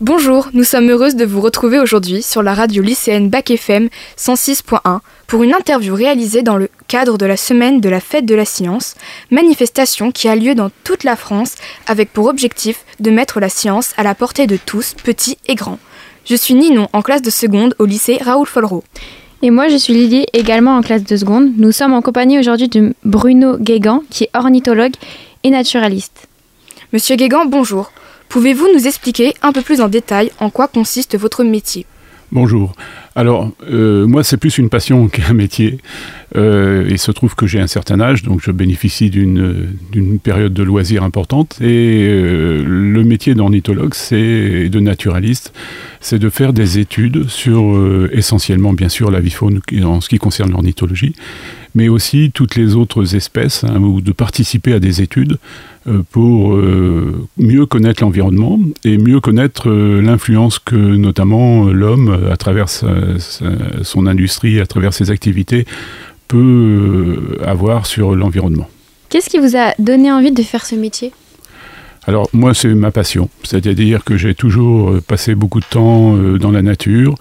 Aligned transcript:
Bonjour, 0.00 0.48
nous 0.54 0.64
sommes 0.64 0.88
heureuses 0.88 1.14
de 1.14 1.26
vous 1.26 1.42
retrouver 1.42 1.78
aujourd'hui 1.78 2.22
sur 2.22 2.42
la 2.42 2.54
radio 2.54 2.82
lycéenne 2.82 3.28
Bac 3.28 3.50
FM 3.50 3.90
106.1 4.16 5.00
pour 5.26 5.42
une 5.42 5.52
interview 5.52 5.94
réalisée 5.94 6.40
dans 6.40 6.56
le 6.56 6.70
cadre 6.88 7.18
de 7.18 7.26
la 7.26 7.36
semaine 7.36 7.82
de 7.82 7.88
la 7.90 8.00
fête 8.00 8.24
de 8.24 8.34
la 8.34 8.46
science, 8.46 8.94
manifestation 9.30 10.10
qui 10.10 10.26
a 10.26 10.36
lieu 10.36 10.54
dans 10.54 10.70
toute 10.84 11.04
la 11.04 11.16
France 11.16 11.56
avec 11.86 12.14
pour 12.14 12.28
objectif 12.28 12.86
de 12.98 13.10
mettre 13.10 13.40
la 13.40 13.50
science 13.50 13.92
à 13.98 14.02
la 14.02 14.14
portée 14.14 14.46
de 14.46 14.56
tous, 14.56 14.94
petits 15.04 15.36
et 15.46 15.54
grands. 15.54 15.78
Je 16.24 16.34
suis 16.34 16.54
Ninon 16.54 16.88
en 16.94 17.02
classe 17.02 17.20
de 17.20 17.28
seconde 17.28 17.74
au 17.78 17.84
lycée 17.84 18.16
Raoul 18.22 18.46
Follereau. 18.46 18.82
Et 19.42 19.50
moi, 19.50 19.68
je 19.68 19.76
suis 19.76 19.92
Lydie, 19.92 20.24
également 20.32 20.78
en 20.78 20.80
classe 20.80 21.04
de 21.04 21.16
seconde. 21.18 21.52
Nous 21.58 21.72
sommes 21.72 21.92
en 21.92 22.00
compagnie 22.00 22.38
aujourd'hui 22.38 22.68
de 22.68 22.94
Bruno 23.04 23.58
Guégan, 23.58 24.02
qui 24.08 24.24
est 24.24 24.30
ornithologue 24.32 24.94
et 25.44 25.50
naturaliste. 25.50 26.26
Monsieur 26.94 27.16
Guégan, 27.16 27.44
bonjour. 27.44 27.92
Pouvez-vous 28.30 28.68
nous 28.72 28.86
expliquer 28.86 29.34
un 29.42 29.50
peu 29.50 29.60
plus 29.60 29.80
en 29.80 29.88
détail 29.88 30.30
en 30.38 30.50
quoi 30.50 30.68
consiste 30.68 31.18
votre 31.18 31.42
métier? 31.42 31.84
Bonjour. 32.30 32.74
Alors, 33.16 33.50
euh, 33.68 34.06
moi, 34.06 34.22
c'est 34.22 34.36
plus 34.36 34.56
une 34.56 34.68
passion 34.68 35.08
qu'un 35.12 35.32
métier. 35.32 35.78
Euh, 36.36 36.86
il 36.88 37.00
se 37.00 37.10
trouve 37.10 37.34
que 37.34 37.48
j'ai 37.48 37.58
un 37.58 37.66
certain 37.66 38.00
âge, 38.00 38.22
donc 38.22 38.40
je 38.40 38.52
bénéficie 38.52 39.10
d'une 39.10 40.20
période 40.22 40.52
de 40.52 40.62
loisirs 40.62 41.02
importante. 41.02 41.58
Et 41.60 42.04
euh, 42.04 42.62
le 42.64 43.02
métier 43.02 43.34
d'ornithologue, 43.34 43.94
c'est 43.94 44.68
de 44.68 44.78
naturaliste, 44.78 45.52
c'est 46.00 46.20
de 46.20 46.30
faire 46.30 46.52
des 46.52 46.78
études 46.78 47.28
sur 47.28 47.76
essentiellement, 48.12 48.74
bien 48.74 48.88
sûr, 48.88 49.10
la 49.10 49.18
vie 49.18 49.30
faune 49.30 49.60
en 49.82 50.00
ce 50.00 50.08
qui 50.08 50.18
concerne 50.18 50.52
l'ornithologie, 50.52 51.16
mais 51.74 51.88
aussi 51.88 52.30
toutes 52.32 52.54
les 52.54 52.76
autres 52.76 53.16
espèces, 53.16 53.64
hein, 53.64 53.80
ou 53.80 54.00
de 54.00 54.12
participer 54.12 54.72
à 54.72 54.78
des 54.78 55.02
études 55.02 55.38
pour 56.10 56.54
euh, 56.54 57.26
mieux 57.38 57.66
connaître 57.66 58.02
l'environnement 58.02 58.58
et 58.84 58.98
mieux 58.98 59.20
connaître 59.20 59.70
euh, 59.70 60.02
l'influence 60.02 60.58
que 60.58 60.76
notamment 60.76 61.64
l'homme, 61.66 62.28
à 62.30 62.36
travers 62.36 62.68
son 62.68 64.06
industrie, 64.06 64.60
à 64.60 64.66
travers 64.66 64.92
ses 64.92 65.10
activités, 65.10 65.64
peut 66.28 67.38
avoir 67.44 67.86
sur 67.86 68.14
l'environnement. 68.14 68.68
Qu'est-ce 69.08 69.30
qui 69.30 69.38
vous 69.38 69.56
a 69.56 69.72
donné 69.78 70.12
envie 70.12 70.32
de 70.32 70.42
faire 70.42 70.64
ce 70.64 70.74
métier? 70.76 71.12
Alors 72.06 72.28
moi 72.32 72.54
c'est 72.54 72.72
ma 72.74 72.90
passion, 72.90 73.28
c'est-à-dire 73.42 74.04
que 74.04 74.16
j'ai 74.16 74.34
toujours 74.34 75.00
passé 75.02 75.34
beaucoup 75.34 75.60
de 75.60 75.66
temps 75.66 76.16
dans 76.16 76.50
la 76.50 76.62
nature 76.62 77.14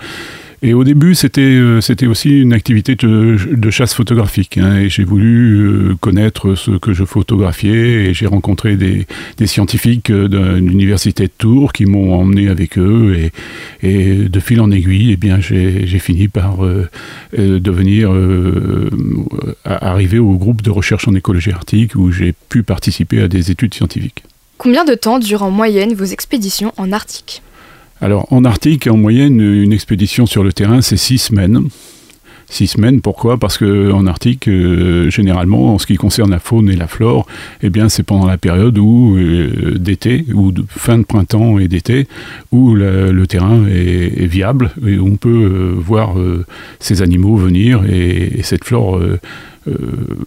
et 0.62 0.74
au 0.74 0.84
début, 0.84 1.16
c'était 1.16 1.42
euh, 1.42 1.80
c'était 1.80 2.06
aussi 2.06 2.42
une 2.42 2.52
activité 2.52 2.96
de, 2.96 3.38
de 3.50 3.70
chasse 3.70 3.94
photographique. 3.94 4.58
Hein, 4.58 4.78
et 4.80 4.90
j'ai 4.90 5.06
voulu 5.06 5.56
euh, 5.56 5.96
connaître 6.00 6.56
ce 6.56 6.72
que 6.72 6.92
je 6.92 7.06
photographiais. 7.06 8.10
Et 8.10 8.14
j'ai 8.14 8.26
rencontré 8.26 8.76
des, 8.76 9.08
scientifiques 9.46 10.10
euh, 10.10 10.28
d'une 10.28 10.70
université 10.70 11.24
de 11.24 11.32
Tours 11.38 11.72
qui 11.72 11.86
m'ont 11.86 12.14
emmené 12.14 12.50
avec 12.50 12.78
eux. 12.78 13.16
Et, 13.18 13.88
et, 13.88 14.30
de 14.30 14.40
fil 14.40 14.60
en 14.60 14.70
aiguille, 14.70 15.12
eh 15.14 15.18
bien, 15.18 15.40
j'ai 15.40 16.00
fini 16.00 16.28
par 16.28 16.58
devenir 17.38 18.12
arriver 19.66 20.20
au 20.20 20.34
groupe 20.34 20.62
de 20.62 20.70
recherche 20.70 21.08
en 21.08 21.14
écologie 21.14 21.52
arctique 21.52 21.96
où 21.96 22.12
j'ai 22.12 22.34
pu 22.50 22.64
participer 22.64 23.22
à 23.22 23.28
des 23.28 23.52
études 23.52 23.74
scientifiques. 23.74 24.24
Combien 24.58 24.84
de 24.84 24.94
temps 24.94 25.20
durent 25.20 25.44
en 25.44 25.52
moyenne 25.52 25.94
vos 25.94 26.06
expéditions 26.06 26.74
en 26.78 26.92
Arctique? 26.92 27.42
Alors 28.02 28.31
en 28.31 28.45
Arctique, 28.45 28.88
en 28.88 28.97
moyenne, 28.97 29.39
une 29.42 29.73
expédition 29.73 30.25
sur 30.25 30.44
le 30.44 30.53
terrain, 30.53 30.81
c'est 30.81 30.97
six 30.97 31.17
semaines. 31.17 31.67
Six 32.52 32.66
semaines, 32.67 33.00
pourquoi? 33.02 33.38
Parce 33.38 33.59
qu'en 33.59 34.08
Arctique, 34.08 34.47
euh, 34.47 35.11
généralement, 35.11 35.75
en 35.75 35.78
ce 35.78 35.86
qui 35.86 35.97
concerne 35.97 36.31
la 36.31 36.39
faune 36.39 36.67
et 36.69 36.75
la 36.75 36.88
flore, 36.88 37.28
eh 37.61 37.69
bien, 37.69 37.89
c'est 37.89 38.02
pendant 38.02 38.25
la 38.25 38.39
période 38.39 38.78
où 38.80 39.16
euh, 39.17 39.78
d'été, 39.78 40.25
ou 40.33 40.52
de 40.52 40.66
fin 40.67 40.97
de 40.97 41.03
printemps 41.03 41.59
et 41.59 41.67
d'été, 41.67 42.08
où 42.52 42.73
le 42.73 43.25
terrain 43.28 43.67
est, 43.67 44.25
viable 44.25 44.72
et 44.86 44.97
où 44.97 45.06
on 45.06 45.16
peut 45.16 45.30
euh, 45.30 45.73
voir 45.78 46.16
ces 46.80 47.03
animaux 47.03 47.36
venir 47.36 47.84
et, 47.88 48.41
cette 48.41 48.63
flore 48.63 49.00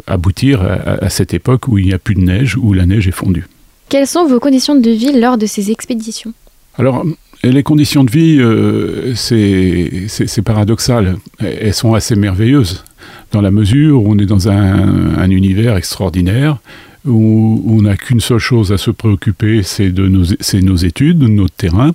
aboutir 0.07 0.63
à, 0.63 1.05
à 1.05 1.08
cette 1.08 1.35
époque 1.35 1.67
où 1.67 1.79
il 1.79 1.86
n'y 1.86 1.92
a 1.92 1.98
plus 1.98 2.14
de 2.14 2.20
neige, 2.20 2.57
où 2.57 2.73
la 2.73 2.86
neige 2.86 3.08
est 3.08 3.13
fondue. 3.13 3.47
Quelles 3.89 4.07
sont 4.07 4.27
vos 4.27 4.39
conditions 4.39 4.77
de 4.77 4.91
vie 4.91 5.18
lors 5.18 5.39
de 5.39 5.47
ces 5.47 5.73
expéditions? 5.73 6.33
Alors, 6.79 7.05
les 7.51 7.63
conditions 7.63 8.05
de 8.05 8.11
vie, 8.11 8.39
euh, 8.41 9.14
c'est 9.17 10.42
paradoxal. 10.42 11.17
Elles 11.41 11.75
sont 11.75 11.95
assez 11.95 12.14
merveilleuses, 12.14 12.85
dans 13.33 13.41
la 13.41 13.51
mesure 13.51 14.03
où 14.03 14.13
on 14.13 14.19
est 14.19 14.27
dans 14.27 14.48
un, 14.48 15.30
univers 15.30 15.77
extraordinaire, 15.77 16.58
où 17.05 17.64
on 17.67 17.83
n'a 17.83 17.97
qu'une 17.97 18.20
seule 18.20 18.39
chose 18.39 18.73
à 18.73 18.79
se 18.79 18.91
préoccuper, 18.91 19.63
c'est 19.63 19.91
nos, 19.91 20.25
nos 20.63 20.77
études, 20.77 21.23
notre 21.23 21.55
terrain. 21.55 21.92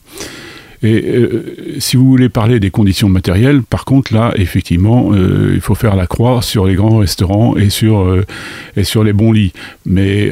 Et 0.84 1.04
euh, 1.08 1.76
si 1.80 1.98
vous 1.98 2.06
voulez 2.06 2.30
parler 2.30 2.60
des 2.60 2.70
conditions 2.70 3.10
matérielles, 3.10 3.64
par 3.64 3.86
contre, 3.86 4.14
là, 4.14 4.32
effectivement, 4.36 5.12
euh, 5.12 5.52
il 5.56 5.62
faut 5.62 5.76
faire 5.76 5.96
la 5.96 6.08
croix 6.08 6.42
sur 6.42 6.66
les 6.66 6.76
grands 6.76 6.98
restaurants 6.98 7.58
et 7.58 7.70
sur, 7.70 8.02
euh, 8.02 8.26
et 8.76 8.84
sur 8.84 9.04
les 9.04 9.14
bons 9.14 9.32
lits. 9.32 9.54
Mais 9.86 10.32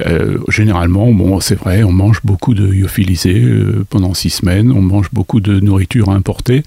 généralement, 0.49 1.11
bon, 1.11 1.39
c'est 1.39 1.55
vrai, 1.55 1.83
on 1.83 1.91
mange 1.91 2.19
beaucoup 2.23 2.53
de 2.53 2.65
lyophilisés 2.65 3.43
pendant 3.89 4.13
six 4.13 4.29
semaines, 4.29 4.71
on 4.71 4.81
mange 4.81 5.07
beaucoup 5.11 5.39
de 5.39 5.59
nourriture 5.59 6.09
importée. 6.09 6.63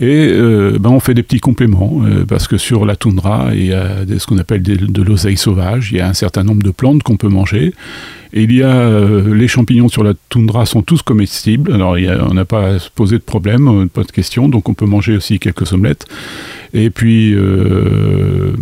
Et 0.00 0.32
ben 0.78 0.90
on 0.90 1.00
fait 1.00 1.14
des 1.14 1.24
petits 1.24 1.40
compléments, 1.40 2.02
parce 2.28 2.46
que 2.46 2.56
sur 2.56 2.86
la 2.86 2.94
toundra, 2.94 3.48
il 3.52 3.66
y 3.66 3.72
a 3.72 4.06
ce 4.18 4.26
qu'on 4.26 4.38
appelle 4.38 4.62
de 4.62 5.02
l'oseille 5.02 5.36
sauvage, 5.36 5.90
il 5.90 5.98
y 5.98 6.00
a 6.00 6.08
un 6.08 6.14
certain 6.14 6.44
nombre 6.44 6.62
de 6.62 6.70
plantes 6.70 7.02
qu'on 7.02 7.16
peut 7.16 7.28
manger 7.28 7.72
il 8.32 8.52
y 8.52 8.62
a 8.62 8.68
euh, 8.68 9.34
les 9.34 9.48
champignons 9.48 9.88
sur 9.88 10.04
la 10.04 10.12
toundra 10.28 10.66
sont 10.66 10.82
tous 10.82 11.02
comestibles. 11.02 11.72
Alors 11.72 11.96
on 12.28 12.34
n'a 12.34 12.44
pas 12.44 12.66
à 12.66 12.78
se 12.78 12.90
poser 12.90 13.16
de 13.16 13.22
problème, 13.22 13.68
euh, 13.68 13.86
pas 13.86 14.02
de 14.02 14.12
question. 14.12 14.48
Donc 14.48 14.68
on 14.68 14.74
peut 14.74 14.86
manger 14.86 15.16
aussi 15.16 15.38
quelques 15.38 15.72
omelettes. 15.72 16.06
Et 16.74 16.90
puis 16.90 17.34
euh, 17.34 18.52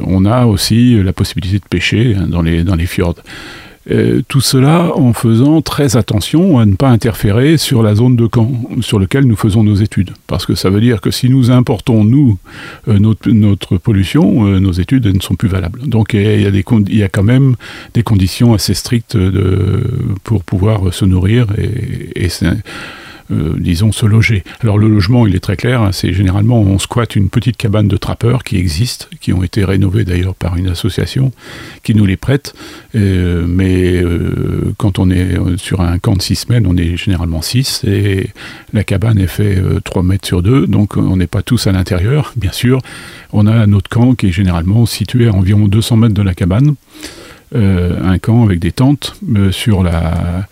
on 0.00 0.24
a 0.24 0.46
aussi 0.46 1.00
la 1.02 1.12
possibilité 1.12 1.58
de 1.58 1.68
pêcher 1.68 2.16
hein, 2.18 2.26
dans 2.28 2.42
les 2.42 2.64
dans 2.64 2.76
les 2.76 2.86
fjords. 2.86 3.16
Euh, 3.90 4.20
tout 4.28 4.42
cela 4.42 4.94
en 4.94 5.14
faisant 5.14 5.62
très 5.62 5.96
attention 5.96 6.58
à 6.58 6.66
ne 6.66 6.74
pas 6.74 6.90
interférer 6.90 7.56
sur 7.56 7.82
la 7.82 7.94
zone 7.94 8.14
de 8.14 8.26
camp 8.26 8.52
sur 8.82 9.00
laquelle 9.00 9.24
nous 9.24 9.36
faisons 9.36 9.64
nos 9.64 9.74
études. 9.74 10.10
Parce 10.26 10.44
que 10.44 10.54
ça 10.54 10.68
veut 10.68 10.82
dire 10.82 11.00
que 11.00 11.10
si 11.10 11.30
nous 11.30 11.50
importons, 11.50 12.04
nous, 12.04 12.38
euh, 12.88 12.98
notre, 12.98 13.78
pollution, 13.78 14.46
euh, 14.46 14.60
nos 14.60 14.72
études 14.72 15.06
ne 15.06 15.20
sont 15.20 15.34
plus 15.34 15.48
valables. 15.48 15.80
Donc 15.88 16.12
il 16.12 16.42
y, 16.42 16.46
a 16.46 16.50
des, 16.50 16.64
y 16.90 17.02
a 17.02 17.08
quand 17.08 17.22
même 17.22 17.56
des 17.94 18.02
conditions 18.02 18.52
assez 18.52 18.74
strictes 18.74 19.16
de, 19.16 19.82
pour 20.24 20.44
pouvoir 20.44 20.92
se 20.92 21.06
nourrir 21.06 21.46
et 21.56 22.28
euh, 23.32 23.54
disons, 23.58 23.92
se 23.92 24.06
loger. 24.06 24.42
Alors 24.60 24.76
le 24.76 24.88
logement, 24.88 25.26
il 25.26 25.36
est 25.36 25.40
très 25.40 25.56
clair, 25.56 25.82
hein, 25.82 25.92
c'est 25.92 26.12
généralement 26.12 26.60
on 26.60 26.78
squatte 26.78 27.14
une 27.14 27.28
petite 27.28 27.56
cabane 27.56 27.86
de 27.86 27.96
trappeurs 27.96 28.42
qui 28.42 28.56
existe, 28.56 29.08
qui 29.20 29.32
ont 29.32 29.44
été 29.44 29.64
rénovées 29.64 30.04
d'ailleurs 30.04 30.34
par 30.34 30.56
une 30.56 30.68
association 30.68 31.30
qui 31.84 31.94
nous 31.94 32.06
les 32.06 32.16
prête, 32.16 32.54
euh, 32.96 33.44
mais 33.46 34.02
euh, 34.02 34.72
quand 34.78 34.98
on 34.98 35.10
est 35.10 35.38
sur 35.58 35.80
un 35.80 35.98
camp 35.98 36.16
de 36.16 36.22
six 36.22 36.36
semaines, 36.36 36.66
on 36.66 36.76
est 36.76 36.96
généralement 36.96 37.40
six, 37.40 37.84
et 37.84 38.30
la 38.72 38.82
cabane 38.82 39.18
est 39.18 39.28
fait 39.28 39.62
3 39.84 40.02
mètres 40.02 40.26
sur 40.26 40.42
2, 40.42 40.66
donc 40.66 40.96
on 40.96 41.16
n'est 41.16 41.26
pas 41.26 41.42
tous 41.42 41.66
à 41.66 41.72
l'intérieur, 41.72 42.32
bien 42.36 42.52
sûr. 42.52 42.80
On 43.32 43.46
a 43.46 43.66
notre 43.66 43.88
camp 43.88 44.14
qui 44.14 44.28
est 44.28 44.32
généralement 44.32 44.86
situé 44.86 45.28
à 45.28 45.32
environ 45.32 45.68
200 45.68 45.96
mètres 45.96 46.14
de 46.14 46.22
la 46.22 46.34
cabane, 46.34 46.74
un 47.54 48.18
camp 48.18 48.44
avec 48.44 48.60
des 48.60 48.70
tentes 48.70 49.16
sur 49.50 49.82
la 49.82 50.46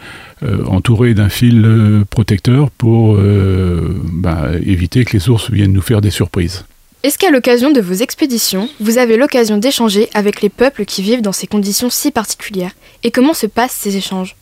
entouré 0.67 1.15
d'un 1.15 1.29
fil 1.29 1.65
euh, 1.65 2.05
protecteur 2.09 2.71
pour 2.71 3.17
euh, 3.17 4.01
bah, 4.13 4.51
éviter 4.65 5.05
que 5.05 5.17
les 5.17 5.29
ours 5.29 5.51
viennent 5.51 5.73
nous 5.73 5.83
faire 5.83 6.01
des 6.01 6.11
surprises. 6.11 6.65
Est-ce 7.03 7.19
qu'à 7.19 7.31
l'occasion 7.31 7.71
de 7.71 7.81
vos 7.81 7.95
expéditions, 7.95 8.69
vous 8.81 8.99
avez 8.99 9.17
l'occasion 9.17 9.57
d'échanger 9.57 10.09
avec 10.15 10.43
les 10.43 10.49
peuples 10.49 10.85
qui 10.85 11.03
vivent 11.03 11.23
dans 11.23 11.33
ces 11.33 11.47
conditions 11.47 11.91
si 11.91 12.11
particulières? 12.11 12.73
Et 13.05 13.11
comment 13.11 13.35
se 13.35 13.47
passent 13.47 13.73
ces 13.73 13.97
échanges? 13.97 14.37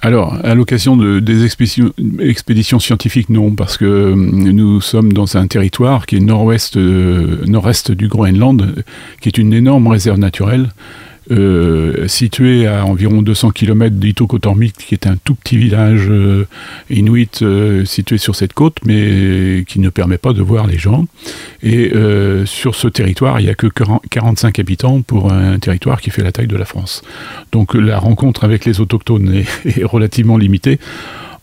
Alors, 0.00 0.36
à 0.42 0.54
l'occasion 0.54 0.96
de, 0.96 1.20
des 1.20 1.44
expéditions, 1.44 1.92
expéditions, 2.18 2.80
scientifiques, 2.80 3.28
non, 3.28 3.52
parce 3.52 3.76
que 3.76 4.12
nous 4.14 4.80
sommes 4.80 5.12
dans 5.12 5.36
un 5.36 5.46
territoire 5.46 6.06
qui 6.06 6.16
est 6.16 6.20
nord-ouest, 6.20 6.76
nord-est 6.76 7.92
du 7.92 8.08
Groenland, 8.08 8.82
qui 9.20 9.28
est 9.28 9.38
une 9.38 9.52
énorme 9.52 9.86
réserve 9.86 10.18
naturelle, 10.18 10.70
euh, 11.30 12.08
situé 12.08 12.66
à 12.66 12.84
environ 12.84 13.22
200 13.22 13.50
km 13.52 13.94
d'Itokotormik, 13.94 14.76
qui 14.76 14.94
est 14.94 15.06
un 15.06 15.16
tout 15.16 15.34
petit 15.34 15.56
village 15.56 16.08
euh, 16.08 16.46
inuit 16.90 17.42
euh, 17.42 17.84
situé 17.84 18.18
sur 18.18 18.34
cette 18.34 18.54
côte, 18.54 18.78
mais 18.84 19.64
qui 19.68 19.78
ne 19.78 19.88
permet 19.88 20.18
pas 20.18 20.32
de 20.32 20.42
voir 20.42 20.66
les 20.66 20.78
gens. 20.78 21.06
Et 21.62 21.92
sur 22.44 22.74
ce 22.74 22.88
territoire, 22.88 23.38
il 23.40 23.44
n'y 23.44 23.50
a 23.50 23.54
que 23.54 23.68
45 24.10 24.58
habitants 24.58 25.02
pour 25.02 25.32
un 25.32 25.58
territoire 25.58 26.00
qui 26.00 26.10
fait 26.10 26.22
la 26.22 26.32
taille 26.32 26.48
de 26.48 26.56
la 26.56 26.64
France. 26.64 27.02
Donc 27.52 27.74
la 27.74 27.98
rencontre 27.98 28.44
avec 28.44 28.64
les 28.64 28.80
autochtones 28.80 29.32
est 29.64 29.84
relativement 29.84 30.36
limitée. 30.36 30.78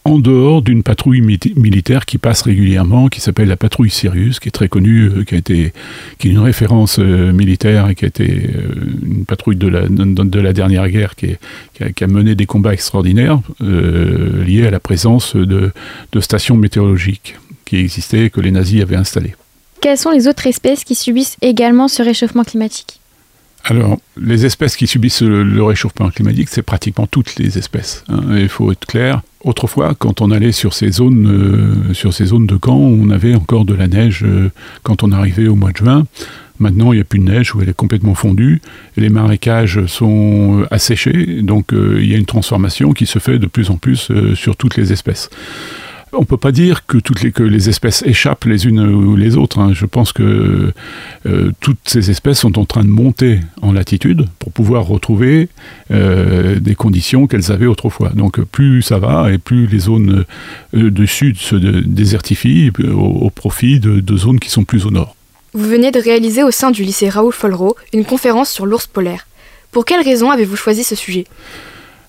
En 0.05 0.17
dehors 0.17 0.61
d'une 0.61 0.81
patrouille 0.81 1.21
militaire 1.21 2.05
qui 2.05 2.17
passe 2.17 2.41
régulièrement, 2.41 3.09
qui 3.09 3.21
s'appelle 3.21 3.47
la 3.47 3.57
patrouille 3.57 3.89
Sirius, 3.89 4.39
qui 4.39 4.47
est 4.47 4.51
très 4.51 4.69
connue, 4.69 5.05
euh, 5.05 5.23
qui 5.23 5.35
a 5.35 5.37
est 5.37 5.73
une 6.23 6.39
référence 6.39 6.97
euh, 6.99 7.31
militaire 7.31 7.89
et 7.89 7.95
qui 7.95 8.05
a 8.05 8.07
été 8.07 8.49
une 9.05 9.25
patrouille 9.25 9.57
de 9.57 9.67
la, 9.67 9.87
de, 9.87 10.39
la 10.39 10.53
dernière 10.53 10.89
guerre, 10.89 11.15
qui, 11.15 11.35
a, 11.81 12.07
mené 12.07 12.35
des 12.35 12.45
combats 12.45 12.73
extraordinaires 12.73 13.39
liés 13.59 14.65
à 14.65 14.71
la 14.71 14.79
présence 14.79 15.35
de, 15.35 15.71
de 16.11 16.19
stations 16.19 16.55
météorologiques 16.55 17.35
qui 17.65 17.77
existaient 17.77 18.29
que 18.29 18.41
les 18.41 18.51
nazis 18.51 18.81
avaient 18.81 18.95
installées. 18.95 19.35
Quelles 19.81 19.97
sont 19.97 20.11
les 20.11 20.27
autres 20.27 20.47
espèces 20.47 20.83
qui 20.83 20.95
subissent 20.95 21.37
également 21.41 21.87
ce 21.87 22.03
réchauffement 22.03 22.43
climatique? 22.43 22.99
Alors, 23.65 23.99
les 24.17 24.45
espèces 24.45 24.75
qui 24.75 24.87
subissent 24.87 25.21
le, 25.21 25.63
réchauffement 25.63 26.09
climatique, 26.09 26.49
c'est 26.49 26.61
pratiquement 26.61 27.07
toutes 27.07 27.35
les 27.35 27.57
espèces. 27.57 28.03
Hein. 28.07 28.21
il 28.37 28.49
faut 28.49 28.71
être 28.71 28.85
clair. 28.85 29.21
Autrefois, 29.43 29.95
quand 29.97 30.21
on 30.21 30.31
allait 30.31 30.51
sur 30.51 30.73
ces 30.73 30.91
zones, 30.91 31.27
euh, 31.27 31.93
sur 31.93 32.13
ces 32.13 32.25
zones 32.25 32.47
de 32.47 32.55
camp, 32.55 32.77
on 32.77 33.09
avait 33.09 33.35
encore 33.35 33.65
de 33.65 33.73
la 33.73 33.87
neige 33.87 34.23
euh, 34.23 34.51
quand 34.83 35.03
on 35.03 35.11
arrivait 35.11 35.47
au 35.47 35.55
mois 35.55 35.71
de 35.71 35.77
juin. 35.77 36.05
Maintenant, 36.59 36.91
il 36.91 36.97
n'y 36.97 37.01
a 37.01 37.05
plus 37.05 37.19
de 37.19 37.25
neige 37.25 37.55
où 37.55 37.61
elle 37.61 37.69
est 37.69 37.75
complètement 37.75 38.15
fondue. 38.15 38.61
Les 38.97 39.09
marécages 39.09 39.85
sont 39.85 40.61
euh, 40.61 40.67
asséchés, 40.71 41.41
donc 41.41 41.71
il 41.71 42.05
y 42.05 42.15
a 42.15 42.17
une 42.17 42.25
transformation 42.25 42.91
qui 42.91 43.05
se 43.05 43.19
fait 43.19 43.39
de 43.39 43.47
plus 43.47 43.69
en 43.69 43.77
plus 43.77 44.11
sur 44.35 44.57
toutes 44.57 44.75
les 44.75 44.91
espèces. 44.91 45.29
On 46.11 46.21
ne 46.21 46.25
peut 46.25 46.37
pas 46.37 46.51
dire 46.51 46.85
que 46.87 46.97
toutes 46.97 47.21
les, 47.21 47.31
que 47.31 47.43
les 47.43 47.69
espèces 47.69 48.01
échappent 48.03 48.45
les 48.45 48.65
unes 48.65 48.79
ou 48.79 49.15
les 49.15 49.37
autres. 49.37 49.59
Hein. 49.59 49.73
Je 49.73 49.85
pense 49.85 50.11
que 50.11 50.73
euh, 51.25 51.51
toutes 51.59 51.77
ces 51.85 52.09
espèces 52.09 52.39
sont 52.39 52.57
en 52.57 52.65
train 52.65 52.83
de 52.83 52.89
monter 52.89 53.39
en 53.61 53.71
latitude 53.71 54.27
pour 54.39 54.51
pouvoir 54.51 54.85
retrouver 54.85 55.49
euh, 55.91 56.59
des 56.59 56.73
conditions 56.73 57.27
qu'elles 57.27 57.51
avaient 57.51 57.67
autrefois. 57.67 58.09
Donc 58.09 58.41
plus 58.41 58.81
ça 58.81 58.97
va 58.97 59.31
et 59.31 59.37
plus 59.37 59.67
les 59.67 59.79
zones 59.79 60.25
euh, 60.75 60.89
du 60.89 61.05
sud 61.05 61.37
se 61.37 61.55
désertifient 61.55 62.71
au, 62.91 63.29
profit 63.29 63.79
de, 63.79 63.99
de, 63.99 64.17
zones 64.17 64.39
qui 64.39 64.49
sont 64.49 64.63
plus 64.63 64.85
au 64.85 64.91
nord. 64.91 65.15
Vous 65.53 65.67
venez 65.67 65.91
de 65.91 65.99
réaliser 65.99 66.43
au 66.43 66.51
sein 66.51 66.71
du 66.71 66.83
lycée 66.83 67.09
Raoul 67.09 67.33
Follereau 67.33 67.75
une 67.93 68.05
conférence 68.05 68.49
sur 68.49 68.65
l'ours 68.65 68.87
polaire. 68.87 69.27
Pour 69.71 69.85
quelle 69.85 70.01
raison 70.01 70.31
avez-vous 70.31 70.55
choisi 70.55 70.83
ce 70.83 70.95
sujet? 70.95 71.25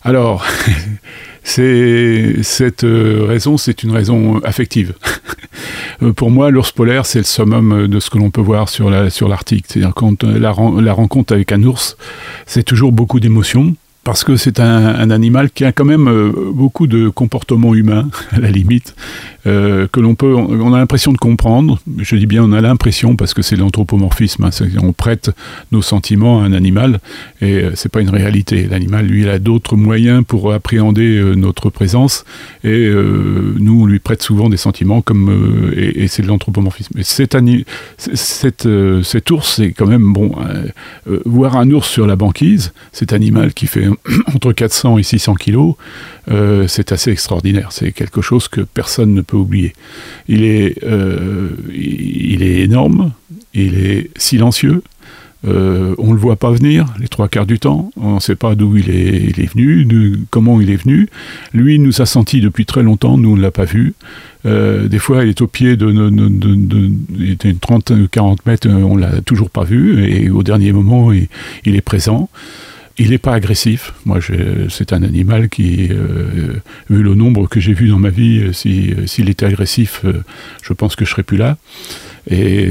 Alors, 0.03 0.47
cette 1.43 2.85
euh, 2.85 3.25
raison, 3.27 3.57
c'est 3.57 3.83
une 3.83 3.91
raison 3.91 4.41
affective. 4.45 4.95
Euh, 6.03 6.15
pour 6.15 6.31
moi, 6.31 6.51
l'ours 6.51 6.73
polaire, 6.73 7.05
c'est 7.05 7.19
le 7.19 7.25
summum 7.25 7.87
de 7.87 8.01
ce 8.01 8.09
que 8.09 8.17
l'on 8.17 8.31
peut 8.31 8.41
voir 8.41 8.71
sur 8.71 8.89
la 8.89 9.11
sur 9.11 9.29
l'Arctique. 9.29 9.67
C'est-à-dire 9.69 9.93
quand 9.95 10.25
euh, 10.25 10.39
la, 10.39 10.55
la 10.81 10.93
rencontre 10.95 11.35
avec 11.35 11.53
un 11.53 11.63
ours, 11.65 11.99
c'est 12.47 12.63
toujours 12.63 12.93
beaucoup 12.93 13.21
d'émotions 13.21 13.75
parce 14.11 14.25
que 14.25 14.35
c'est 14.35 14.59
un, 14.59 15.09
animal 15.13 15.53
qui 15.53 15.65
a 15.65 15.71
quand 15.71 15.85
même 15.85 16.09
euh, 16.09 16.33
beaucoup 16.53 16.89
de 16.89 17.09
comportements 17.09 17.77
humains, 17.77 18.09
à 18.33 18.41
la 18.41 18.51
limite, 18.51 18.97
euh, 19.47 19.87
que 19.87 20.01
l'on 20.01 20.17
peut, 20.17 20.35
on 20.35 20.75
a 20.75 20.79
l'impression 20.79 21.13
de 21.13 21.17
comprendre. 21.17 21.79
Je 21.97 22.17
dis 22.17 22.27
bien 22.27 22.43
on 22.43 22.51
a 22.51 22.61
l'impression 22.61 23.15
parce 23.15 23.35
que 23.35 23.43
c'est 23.43 23.55
l'anthropomorphisme. 23.55 24.43
Hein, 24.43 24.51
on 24.83 24.93
prête 24.93 25.31
nos 25.71 25.81
sentiments 25.81 26.43
à 26.43 26.45
un 26.45 26.53
animal 26.53 26.99
et 27.41 27.63
euh, 27.63 27.71
c'est 27.77 27.89
pas 27.89 28.01
une 28.01 28.11
réalité. 28.11 28.67
L'animal, 28.69 29.07
lui, 29.07 29.23
il 29.23 29.29
a 29.29 29.39
d'autres 29.39 29.77
moyens 29.77 30.25
pour 30.27 30.53
appréhender 30.53 31.23
notre 31.37 31.71
présence 31.71 32.25
et 32.65 32.91
nous, 32.91 33.83
on 33.83 33.87
lui 33.87 34.01
prête 34.01 34.23
souvent 34.23 34.49
des 34.49 34.57
sentiments 34.57 35.03
comme 35.03 35.73
et, 35.77 36.09
c'est 36.09 36.23
de 36.23 36.27
l'anthropomorphisme. 36.27 36.99
Et 36.99 37.05
cet, 37.05 37.37
cet 37.97 39.31
ours, 39.31 39.55
c'est 39.55 39.71
quand 39.71 39.87
même 39.87 40.13
bon. 40.13 40.33
voir 41.25 41.57
un 41.57 41.71
ours 41.71 41.89
sur 41.89 42.09
la 42.09 42.17
banquise, 42.17 42.73
cet 42.91 43.13
animal 43.13 43.55
qui 43.55 43.69
fait 43.69 43.89
entre 44.35 44.53
400 44.53 44.99
et 44.99 45.03
600 45.03 45.35
kilos, 45.35 45.75
euh, 46.31 46.67
c'est 46.69 46.93
assez 46.93 47.11
extraordinaire. 47.11 47.69
C'est 47.73 47.93
quelque 47.93 48.21
chose 48.21 48.49
que 48.49 48.61
personne 48.61 49.15
ne 49.15 49.23
peut 49.23 49.37
oublier. 49.37 49.75
Il 50.29 50.45
est, 50.45 50.83
euh, 50.85 51.51
il 51.73 52.43
est 52.43 52.61
énorme, 52.61 53.13
il 53.55 53.79
est 53.79 54.11
silencieux, 54.17 54.83
euh, 55.47 55.95
on 55.97 56.09
ne 56.09 56.13
le 56.13 56.19
voit 56.19 56.37
pas 56.37 56.51
venir 56.51 56.87
les 56.99 57.09
trois 57.09 57.29
quarts 57.29 57.47
du 57.47 57.59
temps. 57.59 57.91
On 57.97 58.17
ne 58.17 58.21
sait 58.21 58.37
pas 58.37 58.55
d'où 58.55 58.77
il 58.77 58.91
est, 58.91 59.55
venu, 59.55 60.19
comment 60.31 60.61
il 60.61 60.71
est 60.71 60.77
venu. 60.77 61.09
Lui 61.53 61.77
il 61.77 61.83
nous 61.83 62.03
a 62.03 62.07
senti 62.07 62.41
depuis 62.41 62.67
très 62.67 62.83
longtemps, 62.83 63.17
nous 63.17 63.33
on 63.33 63.37
ne 63.37 63.43
l'a 63.43 63.51
pas 63.51 63.65
vu. 63.65 63.95
des 64.45 64.99
fois, 64.99 65.25
il 65.25 65.31
est 65.31 65.41
au 65.41 65.47
pied 65.47 65.77
de, 65.77 65.91
il 67.19 67.31
était 67.31 67.51
une 67.51 67.59
30, 67.59 68.11
40 68.11 68.45
mètres, 68.47 68.69
on 68.69 68.97
l'a 68.97 69.21
toujours 69.23 69.49
pas 69.49 69.65
vu. 69.65 70.05
Et 70.05 70.29
au 70.29 70.43
dernier 70.43 70.73
moment, 70.73 71.11
il 71.13 71.29
est 71.75 71.81
présent. 71.81 72.29
Il 73.01 73.13
n'est 73.13 73.19
pas 73.19 73.33
agressif. 73.33 73.95
Moi, 74.05 74.19
c'est 74.69 74.93
un 74.93 75.03
animal 75.03 75.49
qui, 75.49 75.89
euh, 75.91 76.61
vu 76.91 77.03
le 77.03 77.15
nombre 77.15 77.49
que 77.49 77.59
j'ai 77.59 77.73
vu 77.73 77.89
dans 77.89 77.99
ma 77.99 78.11
vie, 78.11 78.41
euh, 78.41 78.51
euh, 78.51 79.07
s'il 79.07 79.31
était 79.31 79.47
agressif, 79.47 80.05
je 80.63 80.73
pense 80.75 80.97
que 80.97 81.07
je 81.07 81.11
serais 81.11 81.23
plus 81.23 81.39
là. 81.39 81.57
Et 82.31 82.69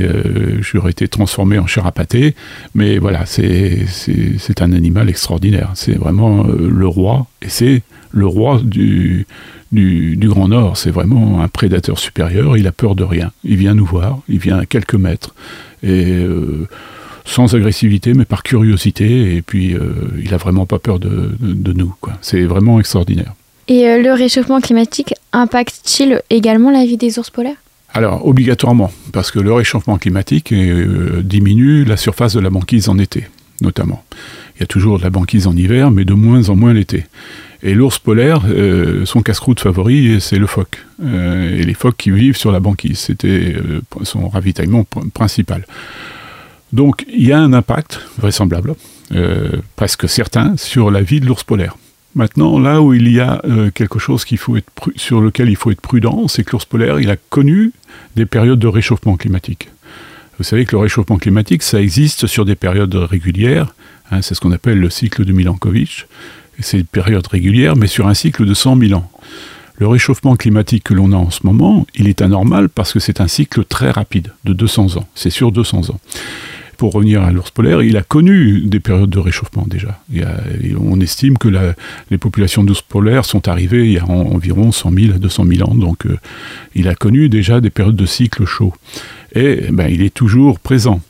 j'aurais 0.61 0.91
été 0.91 1.07
transformé 1.07 1.57
en 1.57 1.65
chair 1.65 1.87
à 1.87 1.91
pâté. 1.91 2.35
Mais 2.75 2.99
voilà, 2.99 3.25
c'est 3.25 3.87
un 4.61 4.71
animal 4.71 5.09
extraordinaire. 5.09 5.71
C'est 5.73 5.97
vraiment 5.97 6.43
le 6.43 6.87
roi. 6.87 7.25
Et 7.41 7.49
c'est 7.49 7.81
le 8.11 8.27
roi 8.27 8.61
du, 8.63 9.25
du, 9.71 10.15
du, 10.15 10.27
Grand 10.27 10.49
Nord. 10.49 10.77
C'est 10.77 10.91
vraiment 10.91 11.41
un 11.41 11.47
prédateur 11.47 11.97
supérieur. 11.97 12.55
Il 12.55 12.67
a 12.67 12.71
peur 12.71 12.93
de 12.93 13.03
rien. 13.03 13.31
Il 13.43 13.55
vient 13.55 13.73
nous 13.73 13.85
voir. 13.87 14.19
Il 14.29 14.37
vient 14.37 14.59
à 14.59 14.67
quelques 14.67 14.93
mètres. 14.93 15.33
Et 15.81 16.23
sans 17.29 17.55
agressivité, 17.55 18.13
mais 18.13 18.25
par 18.25 18.43
curiosité. 18.43 19.35
Et 19.35 19.41
puis, 19.41 19.73
euh, 19.73 19.93
il 20.21 20.33
a 20.33 20.37
vraiment 20.37 20.65
pas 20.65 20.79
peur 20.79 20.99
de, 20.99 21.37
nous. 21.73 21.93
C'est 22.21 22.43
vraiment 22.43 22.79
extraordinaire. 22.79 23.33
Et 23.67 23.87
euh, 23.87 24.01
le 24.01 24.13
réchauffement 24.13 24.59
climatique 24.59 25.13
impacte-t-il 25.31 26.21
également 26.29 26.71
la 26.71 26.85
vie 26.85 26.97
des 26.97 27.19
ours 27.19 27.29
polaires? 27.29 27.57
Alors, 27.93 28.25
obligatoirement, 28.25 28.91
parce 29.13 29.31
que 29.31 29.39
le 29.39 29.53
réchauffement 29.53 29.97
climatique 29.97 30.51
euh, 30.51 31.21
diminue 31.23 31.85
la 31.85 31.97
surface 31.97 32.33
de 32.33 32.39
la 32.39 32.49
banquise 32.49 32.89
en 32.89 32.97
été, 32.97 33.27
notamment. 33.61 34.03
Il 34.55 34.61
y 34.61 34.63
a 34.63 34.67
toujours 34.67 34.97
de 34.97 35.03
la 35.03 35.09
banquise 35.09 35.47
en 35.47 35.55
hiver, 35.55 35.91
mais 35.91 36.05
de 36.05 36.13
moins 36.13 36.49
en 36.49 36.55
moins 36.55 36.73
l'été. 36.73 37.05
Et 37.61 37.73
l'ours 37.73 37.99
polaire, 37.99 38.41
son 39.03 39.21
casse-croûte 39.21 39.59
favori, 39.59 40.21
c'est 40.21 40.37
le 40.37 40.47
phoque. 40.47 40.85
et 41.03 41.63
les 41.63 41.73
phoques 41.73 41.97
qui 41.97 42.09
vivent 42.09 42.37
sur 42.37 42.53
la 42.53 42.61
banquise, 42.61 42.99
c'était 42.99 43.53
son 44.03 44.29
ravitaillement 44.29 44.85
principal. 45.13 45.65
Donc 46.73 47.05
il 47.11 47.25
y 47.25 47.31
a 47.31 47.39
un 47.39 47.53
impact 47.53 48.01
vraisemblable, 48.17 48.75
euh, 49.13 49.57
presque 49.75 50.07
certain, 50.07 50.55
sur 50.57 50.91
la 50.91 51.01
vie 51.01 51.19
de 51.19 51.25
l'ours 51.25 51.43
polaire. 51.43 51.77
Maintenant, 52.15 52.59
là 52.59 52.81
où 52.81 52.93
il 52.93 53.11
y 53.11 53.19
a 53.19 53.41
euh, 53.45 53.69
quelque 53.71 53.99
chose 53.99 54.25
sur 54.95 55.21
lequel 55.21 55.49
il 55.49 55.55
faut 55.55 55.71
être 55.71 55.81
prudent, 55.81 56.27
c'est 56.27 56.43
que 56.43 56.51
l'ours 56.51 56.65
polaire, 56.65 56.99
il 56.99 57.09
a 57.09 57.17
connu 57.29 57.71
des 58.15 58.25
périodes 58.25 58.59
de 58.59 58.67
réchauffement 58.67 59.15
climatique. 59.15 59.69
Vous 60.37 60.43
savez 60.43 60.65
que 60.65 60.71
le 60.71 60.79
réchauffement 60.79 61.17
climatique, 61.17 61.63
ça 61.63 61.81
existe 61.81 62.25
sur 62.25 62.45
des 62.45 62.55
périodes 62.55 62.95
régulières. 62.95 63.75
Hein, 64.11 64.21
c'est 64.21 64.35
ce 64.35 64.39
qu'on 64.39 64.51
appelle 64.51 64.79
le 64.79 64.89
cycle 64.89 65.25
de 65.25 65.33
Milankovitch. 65.33 66.07
C'est 66.61 66.79
une 66.79 66.85
période 66.85 67.25
régulière, 67.27 67.75
mais 67.75 67.87
sur 67.87 68.07
un 68.07 68.13
cycle 68.13 68.45
de 68.45 68.53
100 68.53 68.77
000 68.77 68.93
ans. 68.93 69.09
Le 69.77 69.87
réchauffement 69.87 70.35
climatique 70.35 70.83
que 70.83 70.93
l'on 70.93 71.13
a 71.13 71.15
en 71.15 71.29
ce 71.29 71.45
moment, 71.45 71.87
il 71.95 72.09
est 72.09 72.21
anormal 72.21 72.67
parce 72.69 72.91
que 72.91 72.99
c'est 72.99 73.21
un 73.21 73.27
cycle 73.27 73.63
très 73.63 73.91
rapide, 73.91 74.33
de 74.43 74.51
200 74.51 74.97
ans. 74.97 75.07
C'est 75.15 75.29
sur 75.29 75.51
200 75.51 75.89
ans 75.91 75.99
pour 76.79 76.93
revenir 76.93 77.21
à 77.23 77.31
l'ours 77.31 77.51
polaire, 77.51 77.81
il 77.81 77.97
a 77.97 78.03
connu 78.03 78.61
des 78.61 78.79
périodes 78.79 79.09
de 79.09 79.19
réchauffement 79.19 79.65
déjà. 79.67 79.99
on 80.79 81.01
estime 81.01 81.37
que 81.37 81.49
les 82.09 82.17
populations 82.17 82.63
d'ours 82.63 82.81
polaires 82.81 83.25
sont 83.25 83.49
arrivées 83.49 83.85
il 83.85 83.91
y 83.91 83.99
a 83.99 84.05
environ 84.05 84.71
100 84.71 84.93
000 84.93 85.13
à 85.13 85.17
200 85.17 85.45
000 85.57 85.69
ans, 85.69 85.75
donc 85.75 86.05
euh, 86.05 86.17
il 86.75 86.87
a 86.87 86.95
connu 86.95 87.27
déjà 87.27 87.59
des 87.59 87.69
périodes 87.69 87.97
de 87.97 88.05
cycle 88.05 88.45
chaud. 88.45 88.73
Et 89.35 89.65
ben, 89.71 89.89
il 89.89 90.01
est 90.01 90.13
toujours 90.13 90.57
présent. 90.57 91.01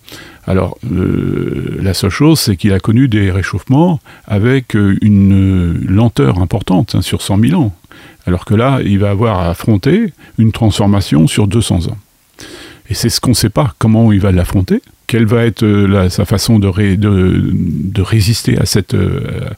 Alors, 0.48 0.76
euh, 0.92 1.78
la 1.80 1.94
seule 1.94 2.10
chose, 2.10 2.40
c'est 2.40 2.56
qu'il 2.56 2.74
a 2.74 2.80
connu 2.80 3.08
des 3.08 3.30
réchauffements 3.30 4.00
avec 4.26 4.76
euh, 4.76 4.98
une 5.04 5.86
lenteur 5.88 6.40
importante, 6.40 6.96
hein, 6.96 7.04
sur 7.04 7.22
100 7.22 7.38
000 7.42 7.62
ans. 7.62 7.76
Alors 8.26 8.46
que 8.46 8.56
là, 8.56 8.80
il 8.84 8.98
va 8.98 9.12
avoir 9.12 9.40
à 9.40 9.52
affronter 9.52 10.14
une 10.40 10.52
transformation 10.52 11.28
sur 11.28 11.48
200 11.48 11.90
ans. 11.90 11.98
Et 12.90 12.96
c'est 12.96 13.10
ce 13.10 13.22
qu'on 13.22 13.30
ne 13.30 13.36
sait 13.36 13.52
pas, 13.52 13.76
comment 13.78 14.12
il 14.12 14.20
va 14.20 14.32
l'affronter, 14.32 14.82
quelle 15.10 15.26
va 15.26 15.44
être 15.44 15.64
euh, 15.64 16.08
sa 16.10 16.24
façon 16.24 16.60
de, 16.60 16.68
résister 18.00 18.60
à 18.60 18.66
cette, 18.68 18.94
euh, 18.94 19.50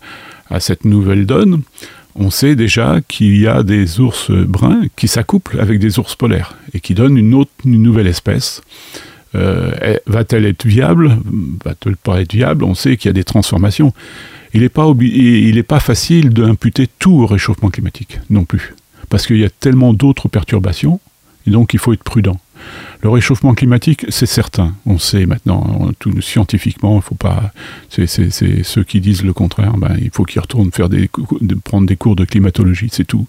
à 0.49 0.61
cette 0.61 0.85
nouvelle 0.85 1.25
donne. 1.25 1.61
On 2.15 2.29
sait 2.29 2.55
déjà 2.55 3.01
qu'il 3.05 3.37
y 3.37 3.47
a 3.47 3.61
des 3.61 3.99
ours 3.99 4.31
bruns 4.31 4.83
qui 4.95 5.09
s'accouplent 5.09 5.59
avec 5.59 5.79
des 5.79 5.99
ours 5.99 6.15
polaires 6.15 6.55
et 6.73 6.79
qui 6.79 6.93
donnent 6.93 7.17
une 7.17 7.45
nouvelle 7.65 8.07
espèce. 8.07 8.61
Euh, 9.35 9.97
va-t-elle 10.07 10.45
être 10.45 10.65
viable? 10.65 11.17
Va-t-elle 11.65 11.97
pas 11.97 12.21
être 12.21 12.33
viable? 12.33 12.63
On 12.63 12.73
sait 12.73 12.95
qu'il 12.95 13.09
y 13.09 13.11
a 13.11 13.13
des 13.13 13.25
transformations. 13.25 13.93
Il 14.53 14.61
n'est 14.61 14.69
pas, 14.69 14.87
pas 15.67 15.79
facile 15.81 16.29
d'imputer 16.29 16.87
tout 16.97 17.23
au 17.23 17.25
réchauffement 17.25 17.69
climatique 17.69 18.19
non 18.29 18.45
plus, 18.45 18.73
parce 19.09 19.27
qu'il 19.27 19.37
y 19.37 19.45
a 19.45 19.49
tellement 19.49 19.93
d'autres 19.93 20.29
perturbations, 20.29 21.01
et 21.45 21.51
donc 21.51 21.73
il 21.73 21.79
faut 21.79 21.91
être 21.91 22.03
prudent. 22.03 22.39
Le 23.03 23.09
réchauffement 23.09 23.53
climatique, 23.55 24.05
c'est 24.09 24.27
certain. 24.27 24.75
On 24.85 24.99
sait 24.99 25.25
maintenant, 25.25 25.89
scientifiquement, 26.19 26.97
il 26.97 27.01
faut 27.01 27.15
pas. 27.15 27.51
C'est 27.89 28.07
ceux 28.07 28.83
qui 28.83 29.01
disent 29.01 29.23
le 29.23 29.33
contraire. 29.33 29.75
Ben, 29.77 29.95
il 29.99 30.11
faut 30.11 30.23
qu'ils 30.23 30.41
retournent 30.41 30.71
faire 30.71 30.89
des, 30.89 31.09
prendre 31.63 31.87
des 31.87 31.95
cours 31.95 32.15
de 32.15 32.25
climatologie, 32.25 32.89
c'est 32.91 33.05
tout. 33.05 33.27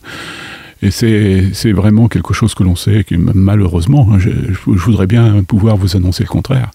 Et 0.83 0.91
c'est 0.91 1.73
vraiment 1.73 2.09
quelque 2.09 2.35
chose 2.35 2.55
que 2.55 2.64
l'on 2.64 2.76
sait, 2.76 3.05
que 3.05 3.14
malheureusement, 3.14 4.09
hein, 4.12 4.19
je, 4.19 4.31
voudrais 4.67 5.07
bien 5.07 5.43
pouvoir 5.45 5.76
vous 5.76 5.97
annoncer 5.97 6.25
le 6.25 6.29
contraire, 6.29 6.71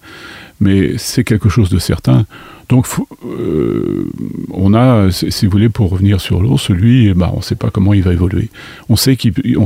mais 0.61 0.97
c'est 0.97 1.25
quelque 1.25 1.49
chose 1.49 1.69
de 1.69 1.77
certain. 1.77 2.25
Donc, 2.69 2.85
euh, 3.25 4.09
on 4.51 4.73
a, 4.73 5.09
si 5.11 5.45
vous 5.45 5.51
voulez, 5.51 5.69
pour 5.69 5.89
revenir 5.89 6.19
sur 6.19 6.41
l'eau, 6.41 6.57
celui, 6.57 7.13
bah, 7.13 7.31
on 7.33 7.37
ne 7.37 7.41
sait 7.41 7.55
pas 7.55 7.69
comment 7.69 7.93
il 7.93 8.03
va 8.03 8.11
évoluer. 8.11 8.49
On 8.89 8.97
sait 8.97 9.15
qu'il 9.15 9.33
est 9.45 9.57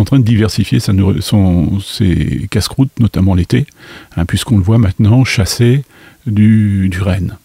en 0.00 0.04
train 0.04 0.18
de 0.18 0.24
diversifier 0.24 0.80
ses 0.80 2.46
casse-croûtes, 2.50 3.00
notamment 3.00 3.34
l'été, 3.34 3.66
hein, 4.16 4.26
puisqu'on 4.26 4.58
le 4.58 4.62
voit 4.62 4.78
maintenant 4.78 5.24
chasser 5.24 5.82
du, 6.26 6.88
du 6.90 7.00
renne. 7.00 7.36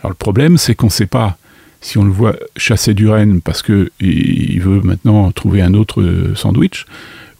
Alors, 0.00 0.10
le 0.10 0.16
problème, 0.16 0.58
c'est 0.58 0.74
qu'on 0.74 0.86
ne 0.86 0.92
sait 0.92 1.06
pas 1.06 1.38
si 1.80 1.98
on 1.98 2.04
le 2.04 2.10
voit 2.10 2.36
chasser 2.56 2.94
du 2.94 3.08
renne 3.08 3.40
parce 3.40 3.62
qu'il 3.62 4.60
veut 4.60 4.80
maintenant 4.82 5.30
trouver 5.30 5.62
un 5.62 5.72
autre 5.72 6.02
euh, 6.02 6.34
sandwich, 6.34 6.84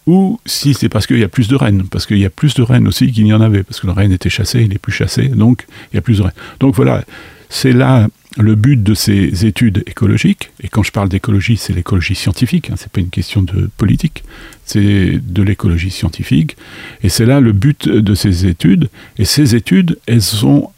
ou 0.06 0.38
si 0.46 0.74
c'est 0.74 0.88
parce 0.88 1.06
qu'il 1.06 1.18
y 1.18 1.24
a 1.24 1.28
plus 1.28 1.48
de 1.48 1.56
rennes, 1.56 1.84
parce 1.90 2.06
qu'il 2.06 2.18
y 2.18 2.24
a 2.24 2.30
plus 2.30 2.54
de 2.54 2.62
rennes 2.62 2.86
aussi 2.86 3.10
qu'il 3.12 3.24
n'y 3.24 3.32
en 3.32 3.40
avait, 3.40 3.62
parce 3.62 3.80
que 3.80 3.86
le 3.86 3.92
renne 3.92 4.12
était 4.12 4.30
chassé, 4.30 4.62
il 4.62 4.68
n'est 4.68 4.78
plus 4.78 4.92
chassé, 4.92 5.28
donc 5.28 5.66
il 5.92 5.96
y 5.96 5.98
a 5.98 6.02
plus 6.02 6.18
de 6.18 6.22
rennes. 6.22 6.32
Donc 6.60 6.74
voilà, 6.74 7.04
c'est 7.48 7.72
là 7.72 8.08
le 8.38 8.54
but 8.54 8.82
de 8.82 8.94
ces 8.94 9.46
études 9.46 9.82
écologiques, 9.86 10.50
et 10.62 10.68
quand 10.68 10.82
je 10.82 10.92
parle 10.92 11.08
d'écologie, 11.08 11.56
c'est 11.56 11.72
l'écologie 11.72 12.14
scientifique, 12.14 12.70
hein, 12.70 12.74
c'est 12.76 12.92
pas 12.92 13.00
une 13.00 13.10
question 13.10 13.42
de 13.42 13.68
politique, 13.78 14.24
c'est 14.64 15.18
de 15.18 15.42
l'écologie 15.42 15.90
scientifique, 15.90 16.56
et 17.02 17.08
c'est 17.08 17.26
là 17.26 17.40
le 17.40 17.52
but 17.52 17.88
de 17.88 18.14
ces 18.14 18.46
études, 18.46 18.90
et 19.18 19.24
ces 19.24 19.56
études, 19.56 19.98
elles 20.06 20.44
ont 20.44 20.70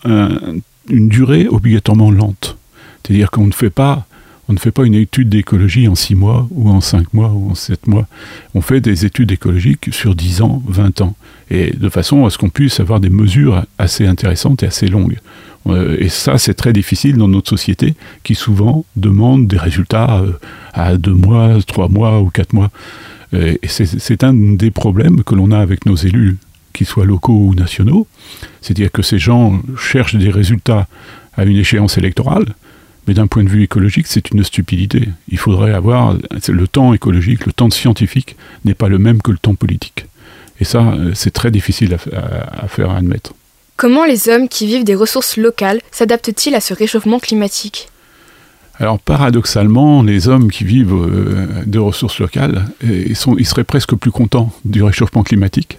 une 0.88 1.08
durée 1.08 1.48
obligatoirement 1.48 2.10
lente. 2.10 2.56
C'est-à-dire 3.02 3.30
qu'on 3.30 3.46
ne 3.46 3.52
fait 3.52 3.70
pas 3.70 4.06
on 4.48 4.54
ne 4.54 4.58
fait 4.58 4.70
pas 4.70 4.84
une 4.84 4.94
étude 4.94 5.28
d'écologie 5.28 5.88
en 5.88 5.94
6 5.94 6.14
mois 6.14 6.48
ou 6.50 6.70
en 6.70 6.80
5 6.80 7.12
mois 7.12 7.30
ou 7.30 7.50
en 7.50 7.54
7 7.54 7.86
mois. 7.86 8.06
On 8.54 8.62
fait 8.62 8.80
des 8.80 9.04
études 9.04 9.30
écologiques 9.30 9.88
sur 9.92 10.14
10 10.14 10.40
ans, 10.40 10.62
20 10.66 11.02
ans. 11.02 11.14
Et 11.50 11.70
de 11.76 11.88
façon 11.90 12.24
à 12.24 12.30
ce 12.30 12.38
qu'on 12.38 12.48
puisse 12.48 12.80
avoir 12.80 12.98
des 12.98 13.10
mesures 13.10 13.64
assez 13.76 14.06
intéressantes 14.06 14.62
et 14.62 14.66
assez 14.66 14.88
longues. 14.88 15.18
Euh, 15.66 15.98
et 16.00 16.08
ça, 16.08 16.38
c'est 16.38 16.54
très 16.54 16.72
difficile 16.72 17.16
dans 17.18 17.28
notre 17.28 17.50
société 17.50 17.94
qui 18.24 18.34
souvent 18.34 18.86
demande 18.96 19.46
des 19.46 19.58
résultats 19.58 20.20
euh, 20.20 20.32
à 20.72 20.96
2 20.96 21.12
mois, 21.12 21.58
3 21.66 21.88
mois 21.88 22.20
ou 22.20 22.30
4 22.30 22.54
mois. 22.54 22.70
Et 23.34 23.60
c'est 23.68 24.24
un 24.24 24.32
des 24.32 24.70
problèmes 24.70 25.22
que 25.22 25.34
l'on 25.34 25.50
a 25.50 25.58
avec 25.58 25.84
nos 25.84 25.96
élus, 25.96 26.38
qu'ils 26.72 26.86
soient 26.86 27.04
locaux 27.04 27.48
ou 27.48 27.54
nationaux. 27.54 28.06
C'est-à-dire 28.62 28.90
que 28.90 29.02
ces 29.02 29.18
gens 29.18 29.60
cherchent 29.76 30.16
des 30.16 30.30
résultats 30.30 30.88
à 31.36 31.44
une 31.44 31.58
échéance 31.58 31.98
électorale 31.98 32.46
mais 33.08 33.14
d'un 33.14 33.26
point 33.26 33.42
de 33.42 33.48
vue 33.48 33.62
écologique, 33.62 34.06
c'est 34.06 34.30
une 34.30 34.44
stupidité. 34.44 35.08
Il 35.28 35.38
faudrait 35.38 35.72
avoir 35.72 36.14
le 36.46 36.68
temps 36.68 36.92
écologique, 36.92 37.46
le 37.46 37.54
temps 37.54 37.70
scientifique 37.70 38.36
n'est 38.66 38.74
pas 38.74 38.88
le 38.88 38.98
même 38.98 39.22
que 39.22 39.30
le 39.30 39.38
temps 39.38 39.54
politique. 39.54 40.04
Et 40.60 40.64
ça, 40.64 40.80
euh, 40.80 41.12
c'est 41.14 41.30
très 41.30 41.50
difficile 41.50 41.96
à, 42.12 42.68
faire 42.68 42.90
admettre. 42.90 43.32
Comment 43.76 44.04
les 44.04 44.28
hommes 44.28 44.48
qui 44.48 44.66
vivent 44.66 44.84
des 44.84 44.94
ressources 44.94 45.38
locales 45.38 45.80
s'adaptent-ils 45.90 46.54
à 46.54 46.60
ce 46.60 46.74
réchauffement 46.74 47.18
climatique? 47.18 47.88
Alors 48.78 48.98
paradoxalement, 48.98 50.02
les 50.02 50.28
hommes 50.28 50.50
qui 50.50 50.64
vivent 50.64 50.92
euh, 50.92 51.46
des 51.64 51.78
ressources 51.78 52.18
locales, 52.18 52.66
euh, 52.84 53.04
ils 53.08 53.46
seraient 53.46 53.64
presque 53.64 53.94
plus 53.94 54.10
contents 54.10 54.52
du 54.66 54.82
réchauffement 54.82 55.22
climatique 55.22 55.78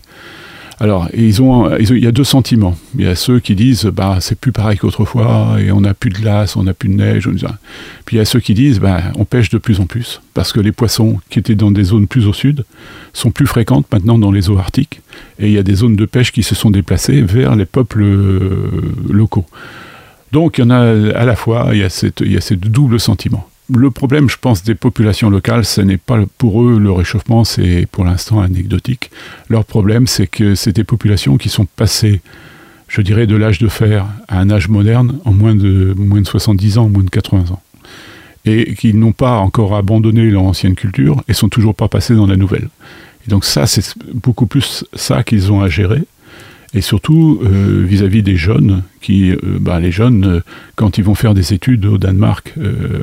alors, 0.82 1.10
il 1.14 2.00
y 2.00 2.08
a 2.08 2.12
deux 2.12 2.24
sentiments. 2.24 2.78
Il 2.98 3.04
y 3.04 3.08
a 3.08 3.16
ceux 3.16 3.42
qui 3.42 3.54
disent, 3.54 3.86
bah, 3.86 4.20
c'est 4.22 4.40
plus 4.40 4.54
pareil 4.54 4.78
qu'autrefois, 4.78 5.58
et 5.60 5.74
on 5.74 5.82
n'a 5.82 5.94
plus 5.94 6.10
de 6.10 6.18
glace, 6.18 6.56
on 6.56 6.64
n'a 6.64 6.74
plus 6.74 6.88
de 6.88 6.94
neige. 6.94 7.30
Puis 8.06 8.16
il 8.16 8.20
y 8.20 8.22
a 8.22 8.26
ceux 8.26 8.40
qui 8.40 8.54
disent, 8.54 8.80
bah, 8.80 9.02
on 9.16 9.26
pêche 9.26 9.50
de 9.50 9.58
plus 9.58 9.82
en 9.82 9.86
plus, 9.86 10.22
parce 10.34 10.54
que 10.54 10.62
les 10.62 10.72
poissons 10.72 11.20
qui 11.30 11.38
étaient 11.38 11.56
dans 11.56 11.72
des 11.72 11.84
zones 11.84 12.08
plus 12.08 12.28
au 12.28 12.34
sud 12.34 12.64
sont 13.12 13.32
plus 13.32 13.46
fréquentes 13.46 13.88
maintenant 13.92 14.18
dans 14.18 14.32
les 14.32 14.50
eaux 14.50 14.58
arctiques, 14.58 15.02
et 15.38 15.48
il 15.48 15.54
y 15.54 15.58
a 15.58 15.64
des 15.64 15.76
zones 15.76 15.98
de 15.98 16.06
pêche 16.06 16.32
qui 16.32 16.44
se 16.44 16.56
sont 16.56 16.72
déplacées 16.72 17.22
vers 17.22 17.58
les 17.58 17.66
peuples 17.66 18.02
euh, 18.02 18.72
locaux. 19.10 19.46
Donc 20.32 20.60
il 20.60 20.62
y 20.62 20.64
en 20.64 20.70
a 20.70 20.80
à 21.14 21.26
la 21.26 21.36
fois, 21.36 21.70
il 21.74 21.80
y 21.80 21.84
a, 21.84 21.90
cette, 21.90 22.22
il 22.22 22.32
y 22.32 22.38
a 22.38 22.42
ces 22.42 22.56
doubles 22.56 23.00
sentiments 23.00 23.50
le 23.74 23.92
problème, 23.92 24.30
je 24.30 24.38
pense, 24.38 24.64
des 24.64 24.76
populations 24.76 25.30
locales, 25.30 25.66
ce 25.66 25.82
n'est 25.82 25.98
pas 25.98 26.20
pour 26.38 26.64
eux 26.64 26.80
le 26.80 26.92
réchauffement, 26.92 27.44
c'est 27.44 27.88
pour 27.92 28.04
l'instant 28.04 28.42
anecdotique. 28.42 29.12
Leur 29.50 29.66
problème, 29.66 30.08
c'est 30.08 30.28
que 30.28 30.56
c'est 30.56 30.74
des 30.74 30.84
populations 30.84 31.38
qui 31.38 31.50
sont 31.50 31.66
passées, 31.66 32.22
je 32.88 33.02
dirais, 33.02 33.28
de 33.28 33.36
l'âge 33.36 33.60
de 33.60 33.68
fer 33.68 34.08
à 34.28 34.40
un 34.40 34.50
âge 34.50 34.70
moderne 34.70 35.20
en 35.26 35.34
moins 35.34 35.56
de, 35.56 35.94
moins 35.98 36.22
de 36.22 36.28
70 36.28 36.78
ans, 36.80 36.90
moins 36.90 37.04
de 37.04 37.10
80 37.10 37.52
ans. 37.52 37.62
Et 38.46 38.74
qui 38.74 38.94
n'ont 38.94 39.12
pas 39.12 39.38
encore 39.38 39.76
abandonné 39.76 40.30
leur 40.30 40.44
ancienne 40.44 40.76
culture 40.76 41.22
et 41.28 41.34
sont 41.34 41.50
toujours 41.50 41.76
pas 41.76 41.88
passés 41.88 42.16
dans 42.16 42.26
la 42.26 42.38
nouvelle. 42.38 42.70
Et 43.28 43.30
donc 43.30 43.46
ça, 43.46 43.68
c'est 43.68 43.96
beaucoup 44.14 44.48
plus 44.48 44.86
ça 44.94 45.24
qu'ils 45.24 45.52
ont 45.52 45.62
à 45.62 45.70
gérer 45.70 46.04
et 46.74 46.82
surtout 46.82 47.40
euh, 47.44 47.84
vis-à-vis 47.84 48.22
des 48.22 48.36
jeunes, 48.36 48.84
qui, 49.02 49.32
euh, 49.32 49.38
bah, 49.60 49.80
les 49.80 49.92
jeunes, 49.92 50.26
euh, 50.26 50.40
quand 50.76 50.98
ils 50.98 51.04
vont 51.04 51.16
faire 51.16 51.34
des 51.34 51.54
études 51.54 51.86
au 51.86 51.98
Danemark, 51.98 52.54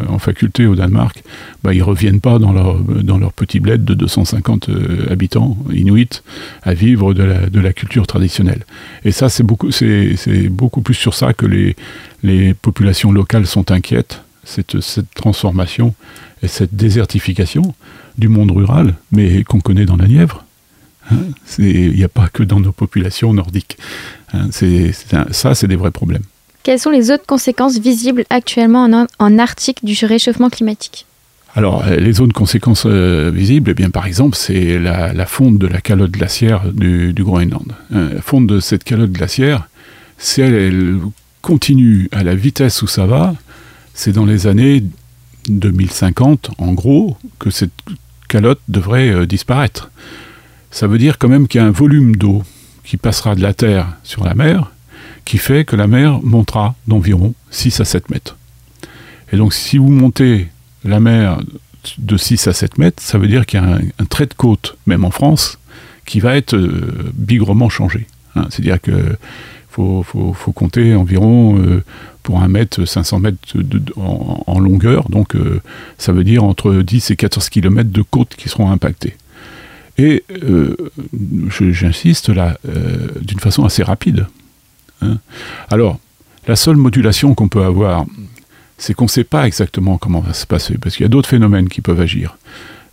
en 0.09 0.19
faculté 0.19 0.67
au 0.67 0.77
Danemark, 0.77 1.23
bah, 1.65 1.75
ils 1.75 1.83
reviennent 1.83 2.21
pas 2.21 2.39
dans 2.39 2.53
leur, 2.53 2.79
dans 2.79 3.19
leur 3.19 3.33
petit 3.33 3.61
bled 3.61 3.85
de 3.85 3.95
250 3.95 4.71
habitants 5.11 5.57
inuits 5.73 6.23
à 6.63 6.75
vivre 6.75 7.13
de 7.13 7.23
la, 7.23 7.51
de 7.51 7.61
la 7.61 7.73
culture 7.73 8.07
traditionnelle. 8.07 8.65
Et 9.05 9.11
ça, 9.11 9.29
c'est 9.29 9.43
beaucoup, 9.43 9.71
c'est, 9.71 10.17
beaucoup 10.49 10.81
plus 10.81 10.95
sur 10.95 11.15
ça 11.15 11.33
que 11.33 11.47
les, 11.47 11.77
les 12.23 12.55
populations 12.55 13.11
locales 13.11 13.47
sont 13.47 13.71
inquiètes, 13.71 14.23
cette, 14.45 14.81
cette 14.81 15.13
transformation 15.15 15.95
et 16.43 16.49
cette 16.49 16.75
désertification 16.75 17.75
du 18.17 18.29
monde 18.29 18.53
rural, 18.53 18.95
mais 19.13 19.43
qu'on 19.45 19.61
connaît 19.61 19.87
dans 19.87 19.97
la 19.97 20.07
Nièvre 20.07 20.46
il 21.59 21.93
n'y 21.93 22.05
a 22.05 22.09
pas 22.09 22.29
que 22.29 22.43
dans 22.43 22.61
nos 22.61 22.73
populations 22.73 23.33
nordiques. 23.33 23.79
Hein, 24.33 24.49
ça, 25.31 25.55
c'est 25.55 25.69
des 25.69 25.77
vrais 25.77 25.91
problèmes. 25.91 26.25
Quelles 26.63 26.81
sont 26.81 26.91
les 26.91 27.11
autres 27.11 27.27
conséquences 27.27 27.79
visibles 27.79 28.25
actuellement 28.29 29.07
en, 29.19 29.39
Arctique 29.39 29.85
du 29.85 29.97
réchauffement 30.05 30.51
climatique? 30.51 31.07
Alors, 31.55 31.85
euh, 31.87 31.97
les 31.97 32.21
autres 32.21 32.35
conséquences 32.35 32.85
euh, 32.87 33.31
visibles, 33.33 33.71
eh 33.71 33.75
bien, 33.75 33.89
par 33.89 34.07
exemple, 34.07 34.37
c'est 34.37 34.79
la, 34.79 35.27
fonte 35.27 35.59
de 35.59 35.67
la 35.67 35.81
calotte 35.81 36.11
glaciaire 36.11 36.73
du, 36.73 37.15
Groenland. 37.17 37.73
Hein, 37.95 38.11
la 38.15 38.21
fonte 38.21 38.47
de 38.47 38.61
cette 38.61 38.85
calotte 38.85 39.13
glaciaire, 39.13 39.69
si 40.19 40.41
elle, 40.41 40.99
continue 41.41 42.09
à 42.11 42.25
la 42.25 42.35
vitesse 42.35 42.83
où 42.83 42.89
ça 42.89 43.07
va, 43.07 43.37
c'est 43.95 44.11
dans 44.11 44.27
les 44.27 44.49
années 44.49 44.83
2050, 45.49 46.51
en 46.59 46.73
gros, 46.73 47.17
que 47.39 47.51
cette 47.51 47.71
calotte 48.29 48.61
devrait 48.67 49.11
euh, 49.11 49.27
disparaître 49.27 49.93
ça 50.71 50.87
veut 50.87 50.99
dire 50.99 51.19
quand 51.19 51.29
même 51.29 51.49
qu'il 51.49 51.61
y 51.61 51.65
a 51.65 51.67
un 51.67 51.71
volume 51.73 52.17
d'eau 52.17 52.43
qui 52.85 52.97
passera 52.97 53.35
de 53.35 53.43
la 53.43 53.55
Terre 53.55 53.97
sur 54.03 54.25
la 54.25 54.35
mer, 54.35 54.73
qui 55.25 55.39
fait 55.39 55.65
que 55.65 55.77
la 55.77 55.87
mer 55.87 56.21
montera 56.23 56.75
d'environ 56.87 57.35
6 57.51 57.81
à 57.81 57.85
7 57.85 58.11
mètres. 58.11 58.37
Et 59.33 59.37
donc 59.37 59.55
si 59.55 59.79
vous 59.79 59.91
montez 59.91 60.49
la 60.85 61.01
mer 61.01 61.41
de 61.99 62.17
6 62.17 62.47
à 62.47 62.53
7 62.53 62.79
mètres, 62.79 63.03
ça 63.03 63.19
veut 63.19 63.29
dire 63.29 63.47
qu'il 63.47 63.61
y 63.61 63.63
a 63.63 63.79
un, 63.99 64.05
trait 64.05 64.27
de 64.27 64.35
côte, 64.35 64.77
même 64.87 65.05
en 65.05 65.11
France, 65.11 65.59
qui 66.05 66.21
va 66.21 66.37
être 66.37 66.55
euh, 66.55 67.13
bigrement 67.15 67.69
changé. 67.69 68.07
Hein. 68.35 68.47
C'est-à-dire 68.51 68.81
qu'il 68.81 69.17
faut, 69.71 70.05
compter 70.55 70.95
environ 70.95 71.59
euh, 71.59 71.83
pour 72.23 72.43
un 72.43 72.49
mètre, 72.49 72.85
500 72.85 73.21
mètres 73.21 73.39
en, 73.97 74.59
longueur, 74.59 75.09
donc 75.11 75.35
euh, 75.35 75.61
ça 75.99 76.13
veut 76.13 76.25
dire 76.25 76.45
entre 76.45 76.73
10 76.73 77.11
et 77.11 77.17
14 77.17 77.49
km 77.51 77.91
de 77.91 78.03
côte 78.03 78.35
qui 78.37 78.49
seront 78.49 78.71
impactés. 78.71 79.17
Et 79.99 80.25
euh, 80.43 80.77
j'insiste 81.73 82.29
là, 82.29 82.59
euh, 82.69 83.09
d'une 83.21 83.41
façon 83.41 83.65
assez 83.65 83.83
rapide. 83.83 84.27
Hein. 85.01 85.19
Alors, 85.71 85.99
la 86.47 86.57
seule 86.57 86.77
modulation 86.77 87.35
qu'on 87.35 87.49
peut 87.49 87.65
avoir, 87.65 88.05
c'est 88.79 88.95
qu'on 88.95 89.05
ne 89.07 89.11
sait 89.11 89.25
pas 89.25 89.47
exactement 89.47 89.99
comment 89.99 90.21
va 90.21 90.35
se 90.35 90.47
passer, 90.47 90.77
parce 90.79 90.97
qu'il 90.97 91.05
y 91.05 91.07
a 91.07 91.09
d'autres 91.11 91.29
phénomènes 91.29 91.69
qui 91.69 91.81
peuvent 91.81 92.01
agir. 92.01 92.37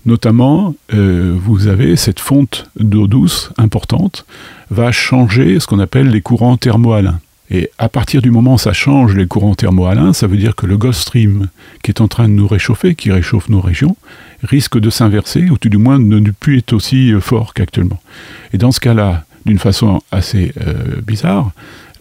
Notamment, 0.05 0.75
euh, 0.93 1.37
vous 1.37 1.67
avez 1.67 1.95
cette 1.95 2.19
fonte 2.19 2.69
d'eau 2.77 3.07
douce 3.07 3.51
importante, 3.57 4.25
va 4.69 4.91
changer 4.91 5.59
ce 5.59 5.67
qu'on 5.67 5.79
appelle 5.79 6.09
les 6.09 6.21
courants 6.21 6.57
thermohalins. 6.57 7.19
Et 7.49 7.69
à 7.77 7.87
partir 7.87 8.21
du 8.21 8.31
moment 8.31 8.55
où 8.55 8.57
ça 8.57 8.73
change 8.73 9.15
les 9.15 9.27
courants 9.27 9.55
thermohalins, 9.55 10.13
ça 10.13 10.27
veut 10.27 10.37
dire 10.37 10.55
que 10.55 10.65
le 10.65 10.77
Gulf 10.77 10.97
Stream, 10.97 11.49
qui 11.83 11.91
est 11.91 12.01
en 12.01 12.07
train 12.07 12.27
de 12.27 12.33
nous 12.33 12.47
réchauffer, 12.47 12.95
qui 12.95 13.11
réchauffe 13.11 13.49
nos 13.49 13.61
régions, 13.61 13.95
risque 14.43 14.79
de 14.79 14.89
s'inverser, 14.89 15.49
ou 15.49 15.57
tout 15.57 15.69
du 15.69 15.77
moins 15.77 15.99
de 15.99 16.19
ne 16.19 16.31
plus 16.31 16.59
être 16.59 16.73
aussi 16.73 17.11
euh, 17.11 17.19
fort 17.19 17.53
qu'actuellement. 17.53 17.99
Et 18.53 18.57
dans 18.57 18.71
ce 18.71 18.79
cas-là, 18.79 19.25
d'une 19.45 19.59
façon 19.59 20.01
assez 20.11 20.53
euh, 20.65 21.01
bizarre, 21.01 21.51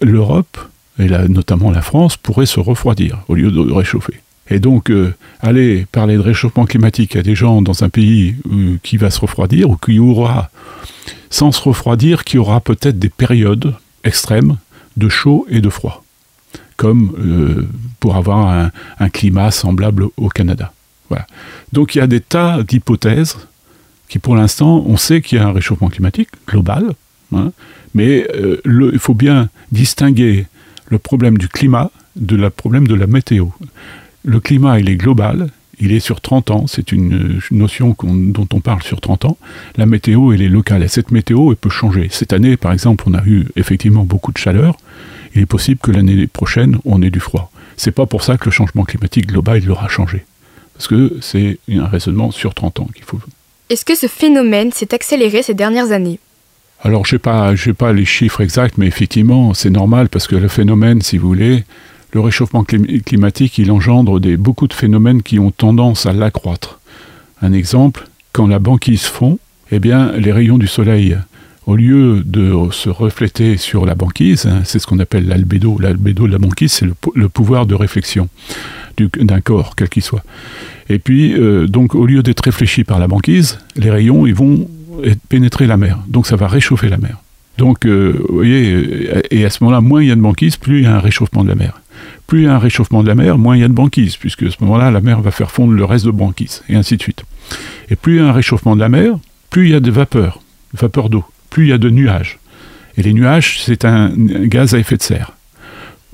l'Europe, 0.00 0.58
et 0.98 1.08
notamment 1.28 1.70
la 1.70 1.82
France, 1.82 2.16
pourrait 2.16 2.46
se 2.46 2.60
refroidir 2.60 3.22
au 3.28 3.34
lieu 3.34 3.50
de 3.50 3.72
réchauffer. 3.72 4.20
Et 4.50 4.58
donc, 4.58 4.90
euh, 4.90 5.14
aller 5.40 5.86
parler 5.90 6.16
de 6.16 6.20
réchauffement 6.20 6.66
climatique 6.66 7.16
à 7.16 7.22
des 7.22 7.34
gens 7.34 7.62
dans 7.62 7.84
un 7.84 7.88
pays 7.88 8.36
qui 8.82 8.96
va 8.96 9.10
se 9.10 9.20
refroidir, 9.20 9.70
ou 9.70 9.76
qui 9.76 9.98
aura, 9.98 10.50
sans 11.30 11.52
se 11.52 11.62
refroidir, 11.62 12.24
qui 12.24 12.38
aura 12.38 12.60
peut-être 12.60 12.98
des 12.98 13.08
périodes 13.08 13.74
extrêmes 14.04 14.58
de 14.96 15.08
chaud 15.08 15.46
et 15.48 15.60
de 15.60 15.70
froid, 15.70 16.04
comme 16.76 17.66
pour 18.00 18.16
avoir 18.16 18.70
un 18.98 19.08
climat 19.08 19.50
semblable 19.50 20.08
au 20.16 20.28
Canada. 20.28 20.72
Donc 21.72 21.94
il 21.94 21.98
y 21.98 22.00
a 22.00 22.06
des 22.06 22.20
tas 22.20 22.62
d'hypothèses 22.62 23.36
qui, 24.08 24.18
pour 24.18 24.36
l'instant, 24.36 24.84
on 24.86 24.96
sait 24.96 25.22
qu'il 25.22 25.38
y 25.38 25.40
a 25.40 25.46
un 25.46 25.52
réchauffement 25.52 25.88
climatique 25.88 26.28
global, 26.46 26.92
hein, 27.34 27.52
mais 27.94 28.26
euh, 28.34 28.60
il 28.66 28.98
faut 28.98 29.14
bien 29.14 29.48
distinguer 29.70 30.46
le 30.88 30.98
problème 30.98 31.38
du 31.38 31.48
climat 31.48 31.90
de 32.16 32.36
le 32.36 32.50
problème 32.50 32.86
de 32.86 32.94
la 32.94 33.06
météo. 33.06 33.46
Le 34.24 34.38
climat, 34.38 34.78
il 34.78 34.88
est 34.88 34.96
global, 34.96 35.48
il 35.80 35.92
est 35.92 36.00
sur 36.00 36.20
30 36.20 36.50
ans, 36.50 36.66
c'est 36.66 36.92
une 36.92 37.40
notion 37.50 37.96
dont 38.02 38.48
on 38.52 38.60
parle 38.60 38.82
sur 38.82 39.00
30 39.00 39.24
ans. 39.24 39.38
La 39.76 39.86
météo, 39.86 40.32
elle 40.32 40.42
est 40.42 40.48
locale, 40.48 40.82
et 40.82 40.88
cette 40.88 41.10
météo, 41.10 41.50
elle 41.50 41.56
peut 41.56 41.70
changer. 41.70 42.08
Cette 42.10 42.32
année, 42.32 42.56
par 42.56 42.72
exemple, 42.72 43.04
on 43.06 43.14
a 43.14 43.24
eu 43.24 43.46
effectivement 43.56 44.04
beaucoup 44.04 44.32
de 44.32 44.38
chaleur. 44.38 44.76
Il 45.34 45.42
est 45.42 45.46
possible 45.46 45.80
que 45.82 45.90
l'année 45.90 46.26
prochaine, 46.26 46.78
on 46.84 47.02
ait 47.02 47.10
du 47.10 47.20
froid. 47.20 47.50
C'est 47.76 47.90
pas 47.90 48.06
pour 48.06 48.22
ça 48.22 48.36
que 48.36 48.44
le 48.44 48.50
changement 48.50 48.84
climatique 48.84 49.26
global, 49.26 49.60
il 49.62 49.70
aura 49.70 49.88
changé. 49.88 50.24
Parce 50.82 51.00
que 51.00 51.18
c'est 51.20 51.60
un 51.70 51.86
raisonnement 51.86 52.32
sur 52.32 52.54
30 52.54 52.80
ans 52.80 52.88
qu'il 52.92 53.04
faut. 53.04 53.20
Est-ce 53.70 53.84
que 53.84 53.94
ce 53.94 54.08
phénomène 54.08 54.72
s'est 54.72 54.92
accéléré 54.92 55.44
ces 55.44 55.54
dernières 55.54 55.92
années? 55.92 56.18
Alors, 56.80 57.06
je 57.06 57.14
n'ai 57.14 57.18
pas, 57.20 57.52
pas 57.78 57.92
les 57.92 58.04
chiffres 58.04 58.40
exacts, 58.40 58.78
mais 58.78 58.88
effectivement, 58.88 59.54
c'est 59.54 59.70
normal 59.70 60.08
parce 60.08 60.26
que 60.26 60.34
le 60.34 60.48
phénomène, 60.48 61.00
si 61.00 61.18
vous 61.18 61.28
voulez, 61.28 61.62
le 62.10 62.18
réchauffement 62.18 62.64
climatique, 62.64 63.58
il 63.58 63.70
engendre 63.70 64.18
des, 64.18 64.36
beaucoup 64.36 64.66
de 64.66 64.74
phénomènes 64.74 65.22
qui 65.22 65.38
ont 65.38 65.52
tendance 65.52 66.04
à 66.06 66.12
l'accroître. 66.12 66.80
Un 67.42 67.52
exemple, 67.52 68.08
quand 68.32 68.48
la 68.48 68.58
banquise 68.58 69.04
fond, 69.04 69.38
eh 69.70 69.78
bien, 69.78 70.10
les 70.16 70.32
rayons 70.32 70.58
du 70.58 70.66
soleil, 70.66 71.16
au 71.66 71.76
lieu 71.76 72.24
de 72.24 72.52
se 72.72 72.90
refléter 72.90 73.56
sur 73.56 73.86
la 73.86 73.94
banquise, 73.94 74.46
hein, 74.46 74.62
c'est 74.64 74.80
ce 74.80 74.88
qu'on 74.88 74.98
appelle 74.98 75.28
l'albédo. 75.28 75.78
L'albédo 75.78 76.26
de 76.26 76.32
la 76.32 76.38
banquise, 76.38 76.72
c'est 76.72 76.86
le, 76.86 77.28
pouvoir 77.28 77.66
de 77.66 77.76
réflexion 77.76 78.28
d'un 79.20 79.40
corps, 79.40 79.74
quel 79.76 79.88
qu'il 79.88 80.02
soit. 80.02 80.24
Et 80.88 80.98
puis, 80.98 81.34
euh, 81.34 81.66
donc, 81.66 81.94
au 81.94 82.06
lieu 82.06 82.22
d'être 82.22 82.40
réfléchis 82.40 82.84
par 82.84 82.98
la 82.98 83.08
banquise, 83.08 83.58
les 83.76 83.90
rayons, 83.90 84.26
ils 84.26 84.34
vont 84.34 84.68
pénétrer 85.28 85.66
la 85.66 85.76
mer. 85.76 85.98
Donc, 86.08 86.26
ça 86.26 86.36
va 86.36 86.48
réchauffer 86.48 86.88
la 86.88 86.98
mer. 86.98 87.18
Donc, 87.58 87.86
euh, 87.86 88.14
vous 88.28 88.36
voyez, 88.36 89.10
et 89.30 89.44
à 89.44 89.50
ce 89.50 89.62
moment-là, 89.62 89.80
moins 89.80 90.02
il 90.02 90.08
y 90.08 90.12
a 90.12 90.16
de 90.16 90.20
banquise, 90.20 90.56
plus 90.56 90.78
il 90.78 90.84
y 90.84 90.86
a 90.86 90.96
un 90.96 91.00
réchauffement 91.00 91.44
de 91.44 91.48
la 91.48 91.54
mer 91.54 91.82
plus 92.26 92.40
il 92.40 92.44
y 92.44 92.48
a 92.48 92.54
un 92.54 92.58
réchauffement 92.58 93.02
de 93.02 93.08
la 93.08 93.14
mer, 93.14 93.36
moins 93.38 93.56
il 93.56 93.60
y 93.60 93.64
a 93.64 93.68
de 93.68 93.74
banquise, 93.74 94.16
puisque 94.16 94.44
à 94.44 94.50
ce 94.50 94.56
moment-là, 94.60 94.90
la 94.90 95.00
mer 95.00 95.20
va 95.20 95.30
faire 95.30 95.50
fondre 95.50 95.74
le 95.74 95.84
reste 95.84 96.06
de 96.06 96.10
banquise, 96.10 96.62
et 96.68 96.76
ainsi 96.76 96.96
de 96.96 97.02
suite. 97.02 97.24
Et 97.90 97.96
plus 97.96 98.14
il 98.14 98.18
y 98.20 98.24
a 98.24 98.28
un 98.28 98.32
réchauffement 98.32 98.74
de 98.74 98.80
la 98.80 98.88
mer, 98.88 99.18
plus 99.50 99.66
il 99.66 99.72
y 99.72 99.74
a 99.74 99.80
de 99.80 99.90
vapeur, 99.90 100.40
vapeur 100.72 101.10
d'eau, 101.10 101.24
plus 101.50 101.64
il 101.64 101.68
y 101.68 101.72
a 101.72 101.78
de 101.78 101.90
nuages. 101.90 102.38
Et 102.96 103.02
les 103.02 103.12
nuages, 103.12 103.60
c'est 103.62 103.84
un 103.84 104.12
gaz 104.16 104.74
à 104.74 104.78
effet 104.78 104.96
de 104.96 105.02
serre. 105.02 105.32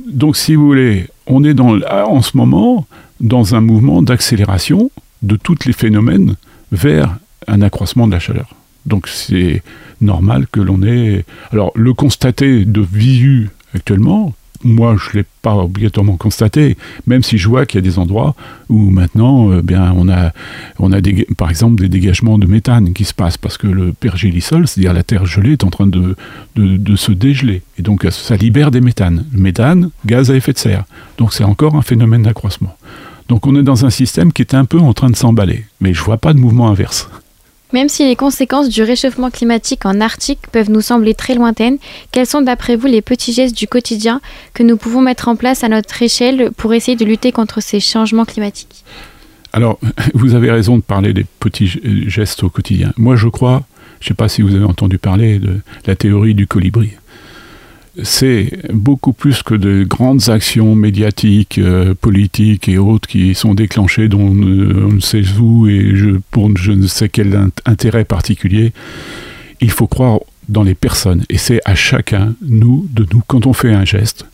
Donc, 0.06 0.36
si 0.36 0.54
vous 0.54 0.66
voulez, 0.66 1.06
on 1.26 1.44
est 1.44 1.54
dans, 1.54 1.80
en 1.80 2.22
ce 2.22 2.36
moment 2.36 2.86
dans 3.20 3.54
un 3.54 3.60
mouvement 3.60 4.02
d'accélération 4.02 4.90
de 5.22 5.36
tous 5.36 5.64
les 5.66 5.72
phénomènes 5.72 6.36
vers 6.70 7.16
un 7.46 7.62
accroissement 7.62 8.06
de 8.06 8.12
la 8.12 8.20
chaleur. 8.20 8.54
Donc, 8.86 9.08
c'est 9.08 9.62
normal 10.00 10.46
que 10.50 10.60
l'on 10.60 10.82
ait. 10.82 11.24
Alors, 11.52 11.72
le 11.74 11.92
constater 11.94 12.64
de 12.64 12.80
visu 12.80 13.50
actuellement, 13.74 14.34
moi, 14.64 14.96
je 14.98 15.10
ne 15.10 15.20
l'ai 15.22 15.26
pas 15.42 15.54
obligatoirement 15.54 16.16
constaté, 16.16 16.76
même 17.06 17.22
si 17.22 17.38
je 17.38 17.48
vois 17.48 17.66
qu'il 17.66 17.78
y 17.78 17.82
a 17.84 17.88
des 17.88 17.98
endroits 17.98 18.34
où 18.68 18.90
maintenant, 18.90 19.50
euh, 19.50 19.62
bien, 19.62 19.94
on 19.96 20.08
a, 20.08 20.32
par 21.36 21.50
exemple 21.50 21.80
des 21.80 21.88
dégagements 21.88 22.38
de 22.38 22.46
méthane 22.46 22.92
qui 22.92 23.04
se 23.04 23.14
passent 23.14 23.36
parce 23.36 23.56
que 23.56 23.66
le 23.66 23.92
pergélisol, 23.92 24.66
c'est-à-dire 24.66 24.92
la 24.92 25.02
terre 25.02 25.26
gelée, 25.26 25.52
est 25.52 25.64
en 25.64 25.70
train 25.70 25.86
de, 25.86 26.16
se 26.96 27.12
dégeler. 27.12 27.62
Et 27.78 27.82
donc, 27.82 28.06
ça 28.10 28.36
libère 28.36 28.70
des 28.70 28.80
méthanes. 28.80 29.24
Méthane, 29.32 29.90
gaz 30.06 30.30
à 30.30 30.34
effet 30.34 30.52
de 30.52 30.58
serre. 30.58 30.84
Donc, 31.16 31.32
c'est 31.32 31.44
encore 31.44 31.76
un 31.76 31.82
phénomène 31.82 32.22
d'accroissement. 32.22 32.76
Donc, 33.28 33.46
on 33.46 33.54
est 33.54 33.62
dans 33.62 33.84
un 33.84 33.90
système 33.90 34.32
qui 34.32 34.42
est 34.42 34.54
un 34.54 34.64
peu 34.64 34.78
en 34.78 34.92
train 34.94 35.10
de 35.10 35.16
s'emballer. 35.16 35.64
Mais 35.80 35.94
je 35.94 36.00
ne 36.00 36.04
vois 36.04 36.18
pas 36.18 36.32
de 36.32 36.38
mouvement 36.38 36.68
inverse. 36.68 37.08
Même 37.72 37.88
si 37.88 38.06
les 38.06 38.16
conséquences 38.16 38.68
du 38.68 38.82
réchauffement 38.82 39.30
climatique 39.30 39.84
en 39.84 40.00
Arctique 40.00 40.46
peuvent 40.50 40.70
nous 40.70 40.80
sembler 40.80 41.14
très 41.14 41.34
lointaines, 41.34 41.76
quels 42.12 42.26
sont 42.26 42.40
d'après 42.40 42.76
vous 42.76 42.86
les 42.86 43.02
petits 43.02 43.32
gestes 43.32 43.56
du 43.56 43.66
quotidien 43.66 44.20
que 44.54 44.62
nous 44.62 44.78
pouvons 44.78 45.02
mettre 45.02 45.28
en 45.28 45.36
place 45.36 45.64
à 45.64 45.68
notre 45.68 46.02
échelle 46.02 46.50
pour 46.56 46.72
essayer 46.72 46.96
de 46.96 47.04
lutter 47.04 47.30
contre 47.30 47.62
ces 47.62 47.80
changements 47.80 48.24
climatiques? 48.24 48.84
Alors, 49.52 49.78
vous 50.14 50.34
avez 50.34 50.50
raison 50.50 50.76
de 50.78 50.82
parler 50.82 51.12
des 51.12 51.26
petits 51.40 51.80
gestes 52.06 52.42
au 52.42 52.48
quotidien. 52.48 52.92
Moi, 52.96 53.16
je 53.16 53.28
crois, 53.28 53.64
je 54.00 54.06
ne 54.06 54.08
sais 54.08 54.14
pas 54.14 54.28
si 54.28 54.40
vous 54.40 54.54
avez 54.54 54.64
entendu 54.64 54.98
parler 54.98 55.38
de 55.38 55.60
la 55.86 55.94
théorie 55.94 56.34
du 56.34 56.46
colibri 56.46 56.92
c'est 58.02 58.50
beaucoup 58.72 59.12
plus 59.12 59.42
que 59.42 59.54
de 59.54 59.84
grandes 59.84 60.28
actions 60.28 60.74
médiatiques, 60.74 61.58
euh, 61.58 61.94
politiques 61.94 62.68
et 62.68 62.78
autres 62.78 63.08
qui 63.08 63.34
sont 63.34 63.54
déclenchées 63.54 64.08
dont 64.08 64.20
on 64.20 64.34
ne, 64.34 65.00
sait 65.00 65.24
où 65.38 65.66
et 65.66 65.94
pour 66.30 66.56
je 66.56 66.72
ne 66.72 66.86
sais 66.86 67.08
quel 67.08 67.50
intérêt 67.64 68.04
particulier. 68.04 68.72
Il 69.60 69.70
faut 69.70 69.86
croire 69.86 70.20
dans 70.48 70.62
les 70.62 70.74
personnes 70.74 71.24
et 71.28 71.38
c'est 71.38 71.60
à 71.64 71.74
chacun, 71.74 72.34
nous, 72.42 72.86
de 72.90 73.06
nous, 73.12 73.22
quand 73.26 73.46
on 73.46 73.52
fait 73.52 73.72
un 73.72 73.84
geste, 73.84 74.26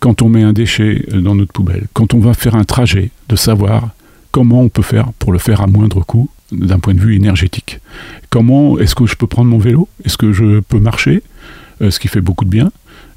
quand 0.00 0.22
on 0.22 0.28
met 0.28 0.42
un 0.42 0.52
déchet 0.52 1.06
dans 1.12 1.34
notre 1.34 1.52
poubelle, 1.52 1.86
quand 1.92 2.14
on 2.14 2.18
va 2.18 2.34
faire 2.34 2.56
un 2.56 2.64
trajet, 2.64 3.10
de 3.28 3.36
savoir 3.36 3.90
comment 4.32 4.60
on 4.60 4.68
peut 4.68 4.82
faire 4.82 5.12
pour 5.18 5.32
le 5.32 5.38
faire 5.38 5.60
à 5.60 5.66
moindre 5.66 6.00
coût 6.00 6.28
d'un 6.50 6.78
point 6.78 6.94
de 6.94 7.00
vue 7.00 7.14
énergétique. 7.14 7.80
Comment 8.30 8.78
est-ce 8.78 8.94
que 8.94 9.06
je 9.06 9.14
peux 9.14 9.26
prendre 9.26 9.48
mon 9.48 9.58
vélo? 9.58 9.88
Est-ce 10.04 10.18
que 10.18 10.32
je 10.32 10.60
peux 10.60 10.80
marcher? 10.80 11.22
Euh, 11.80 11.90
Ce 11.90 11.98
qui 11.98 12.08
fait 12.08 12.20
beaucoup 12.20 12.44
de 12.44 12.50
bien 12.50 12.66
euh, 12.66 12.70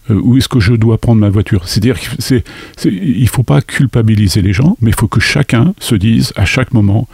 où 0.10 0.38
est-ce 0.38 0.48
que 0.48 0.60
je 0.60 0.74
dois 0.74 0.98
prendre 0.98 1.22
ma 1.22 1.30
voiture? 1.30 1.68
C'est-à-dire 1.68 2.00
qu'il 2.00 2.44
ne 2.84 3.28
faut 3.28 3.44
pas 3.44 3.62
culpabiliser 3.62 4.42
les 4.42 4.54
gens, 4.54 4.78
mais 4.82 4.92
il 4.92 4.96
faut 4.96 5.08
que 5.08 5.20
chacun 5.20 5.74
se 5.80 5.96
dise 5.96 6.32
à 6.36 6.46
chaque 6.46 6.74
moment 6.74 7.08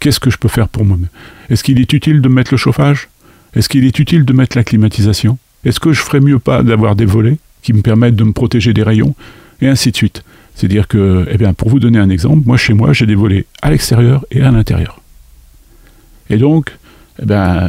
qu'est-ce 0.00 0.20
que 0.20 0.30
je 0.30 0.38
peux 0.38 0.48
faire 0.48 0.68
pour 0.68 0.84
moi-même? 0.84 1.08
Est-ce 1.50 1.62
qu'il 1.62 1.80
est 1.80 1.92
utile 1.92 2.20
de 2.20 2.28
mettre 2.28 2.52
le 2.52 2.56
chauffage? 2.56 3.08
Est-ce 3.54 3.68
qu'il 3.68 3.84
est 3.84 3.98
utile 3.98 4.24
de 4.24 4.32
mettre 4.32 4.56
la 4.56 4.64
climatisation? 4.64 5.38
Est-ce 5.64 5.80
que 5.80 5.92
je 5.92 6.00
ferais 6.00 6.20
mieux 6.20 6.38
pas 6.38 6.62
d'avoir 6.62 6.96
des 6.96 7.04
volets 7.04 7.38
qui 7.62 7.72
me 7.72 7.82
permettent 7.82 8.16
de 8.16 8.24
me 8.24 8.32
protéger 8.32 8.72
des 8.72 8.82
rayons? 8.82 9.14
Et 9.60 9.66
ainsi 9.66 9.90
de 9.90 9.96
suite. 9.96 10.22
C'est-à-dire 10.54 10.86
que, 10.86 11.26
eh 11.30 11.36
bien, 11.36 11.52
pour 11.52 11.68
vous 11.68 11.80
donner 11.80 11.98
un 11.98 12.10
exemple, 12.10 12.46
moi 12.46 12.56
chez 12.56 12.74
moi 12.74 12.92
j'ai 12.92 13.06
des 13.06 13.14
volets 13.14 13.44
à 13.60 13.70
l'extérieur 13.70 14.24
et 14.30 14.40
à 14.42 14.50
l'intérieur. 14.50 15.00
Et 16.30 16.36
donc, 16.36 16.76
eh 17.20 17.26
bien, 17.26 17.68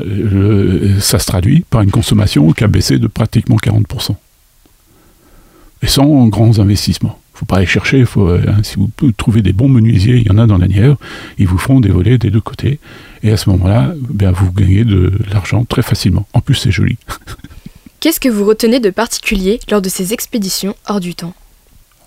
ça 0.99 1.17
se 1.17 1.25
traduit 1.25 1.65
par 1.69 1.81
une 1.81 1.91
consommation 1.91 2.51
qui 2.51 2.63
a 2.63 2.67
baissé 2.67 2.99
de 2.99 3.07
pratiquement 3.07 3.57
40% 3.57 4.15
et 5.81 5.87
sans 5.87 6.27
grands 6.27 6.59
investissements. 6.59 7.19
Il 7.33 7.35
ne 7.35 7.39
faut 7.39 7.45
pas 7.45 7.57
aller 7.57 7.65
chercher, 7.65 8.03
faut, 8.05 8.27
euh, 8.27 8.43
hein, 8.47 8.63
si 8.63 8.75
vous 8.75 8.89
trouvez 9.11 9.41
des 9.41 9.53
bons 9.53 9.69
menuisiers, 9.69 10.17
il 10.17 10.27
y 10.27 10.31
en 10.31 10.37
a 10.37 10.45
dans 10.45 10.57
la 10.57 10.67
Nièvre, 10.67 10.97
ils 11.37 11.47
vous 11.47 11.57
font 11.57 11.79
des 11.79 11.89
volets 11.89 12.17
des 12.17 12.31
deux 12.31 12.41
côtés, 12.41 12.79
et 13.23 13.31
à 13.31 13.37
ce 13.37 13.49
moment-là, 13.49 13.93
ben, 13.97 14.31
vous 14.31 14.51
gagnez 14.51 14.83
de 14.83 15.13
l'argent 15.31 15.63
très 15.63 15.81
facilement. 15.81 16.27
En 16.33 16.41
plus, 16.41 16.55
c'est 16.55 16.71
joli. 16.71 16.97
Qu'est-ce 18.01 18.19
que 18.19 18.29
vous 18.29 18.45
retenez 18.45 18.79
de 18.79 18.89
particulier 18.89 19.59
lors 19.69 19.81
de 19.81 19.89
ces 19.89 20.13
expéditions 20.13 20.75
hors 20.87 20.99
du 20.99 21.15
temps? 21.15 21.33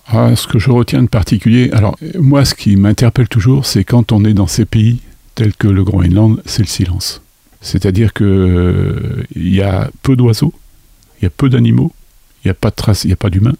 Ah, 0.07 0.35
Ce 0.35 0.47
que 0.47 0.59
je 0.59 0.69
retiens 0.69 1.01
de 1.01 1.07
particulier, 1.07 1.69
alors 1.71 1.97
moi, 2.19 2.45
ce 2.45 2.55
qui 2.55 2.75
m'interpelle 2.75 3.27
toujours, 3.27 3.65
c'est 3.65 3.83
quand 3.83 4.11
on 4.11 4.25
est 4.25 4.33
dans 4.33 4.47
ces 4.47 4.65
pays 4.65 5.01
tels 5.35 5.55
que 5.55 5.67
le 5.67 5.83
Groenland, 5.83 6.41
c'est 6.45 6.61
le 6.61 6.67
silence. 6.67 7.21
C'est-à-dire 7.61 8.13
qu'il 8.13 8.25
euh, 8.25 9.23
y 9.35 9.61
a 9.61 9.89
peu 10.01 10.15
d'oiseaux, 10.15 10.53
il 11.19 11.23
y 11.23 11.27
a 11.27 11.29
peu 11.29 11.49
d'animaux, 11.49 11.93
il 12.43 12.47
n'y 12.47 12.51
a 12.51 12.55
pas 12.55 12.69
de 12.69 12.75
trace, 12.75 13.03
il 13.03 13.07
n'y 13.07 13.13
a 13.13 13.17
pas 13.17 13.29
d'humain, 13.29 13.53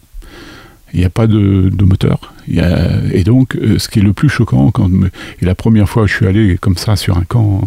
il 0.93 0.99
n'y 0.99 1.05
a 1.05 1.09
pas 1.09 1.27
de, 1.27 1.71
moteur. 1.83 2.33
et 2.47 3.23
donc, 3.23 3.55
euh, 3.55 3.79
ce 3.79 3.87
qui 3.87 3.99
est 3.99 4.03
le 4.03 4.13
plus 4.13 4.29
choquant, 4.29 4.71
quand, 4.71 4.89
et 5.41 5.45
la 5.45 5.55
première 5.55 5.89
fois 5.89 6.03
que 6.03 6.09
je 6.09 6.15
suis 6.15 6.27
allé 6.27 6.57
comme 6.57 6.77
ça 6.77 6.95
sur 6.95 7.17
un 7.17 7.23
camp, 7.23 7.61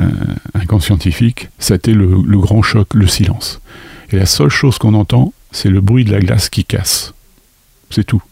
euh, 0.00 0.08
un, 0.54 0.66
camp 0.66 0.80
scientifique, 0.80 1.48
c'était 1.58 1.92
le, 1.92 2.06
grand 2.38 2.62
choc, 2.62 2.94
le 2.94 3.06
silence. 3.06 3.60
Et 4.10 4.16
la 4.16 4.26
seule 4.26 4.48
chose 4.48 4.78
qu'on 4.78 4.94
entend, 4.94 5.32
c'est 5.52 5.68
le 5.68 5.80
bruit 5.80 6.04
de 6.04 6.10
la 6.10 6.20
glace 6.20 6.48
qui 6.48 6.64
casse. 6.64 7.14
C'est 7.90 8.04
tout. 8.04 8.22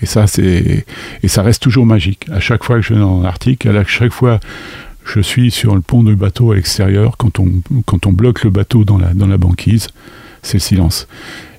Et 0.00 0.06
ça, 0.06 0.26
c'est 0.26 0.84
et 1.22 1.28
ça 1.28 1.42
reste 1.42 1.62
toujours 1.62 1.86
magique. 1.86 2.26
À 2.30 2.40
chaque 2.40 2.64
fois 2.64 2.76
que 2.76 2.82
je 2.82 2.94
vais 2.94 3.00
dans 3.00 3.20
l'Arctique, 3.20 3.66
à 3.66 3.84
chaque 3.84 4.12
fois 4.12 4.40
je 5.04 5.20
suis 5.20 5.50
sur 5.50 5.74
le 5.74 5.80
pont 5.80 6.02
de 6.02 6.14
bateau 6.14 6.52
à 6.52 6.56
l'extérieur, 6.56 7.16
quand 7.16 7.38
on, 7.38 7.62
quand 7.86 8.06
on 8.06 8.12
bloque 8.12 8.44
le 8.44 8.50
bateau 8.50 8.84
dans 8.84 8.98
la, 8.98 9.14
dans 9.14 9.26
la 9.26 9.38
banquise, 9.38 9.88
c'est 10.42 10.54
le 10.54 10.60
silence. 10.60 11.08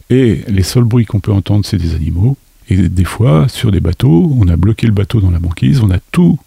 Et 0.10 0.44
les 0.48 0.63
seuls 0.63 0.84
bruits 0.84 1.06
qu'on 1.06 1.20
peut 1.20 1.32
entendre, 1.32 1.65
c'est 1.65 1.78
des 1.78 1.94
animaux. 1.94 2.38
Et 2.70 2.89
des 2.89 3.04
fois, 3.04 3.48
sur 3.48 3.72
des 3.72 3.80
bateaux, 3.80 4.36
on 4.38 4.48
a 4.48 4.56
bloqué 4.56 4.88
le 4.88 4.94
bateau 4.94 5.22
dans 5.22 5.32
la 5.32 5.39
banquise, 5.39 5.82
on 5.82 5.92
a 5.92 6.00
tout 6.12 6.39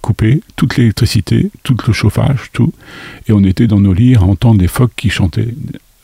coupé, 0.00 0.42
toute 0.56 0.76
l'électricité, 0.76 1.50
tout 1.62 1.76
le 1.86 1.92
chauffage, 1.92 2.50
tout. 2.52 2.72
Et 3.28 3.32
on 3.32 3.44
était 3.44 3.66
dans 3.66 3.80
nos 3.80 3.92
lits 3.92 4.16
à 4.16 4.22
entendre 4.22 4.58
des 4.58 4.68
phoques 4.68 4.92
qui 4.96 5.10
chantaient 5.10 5.54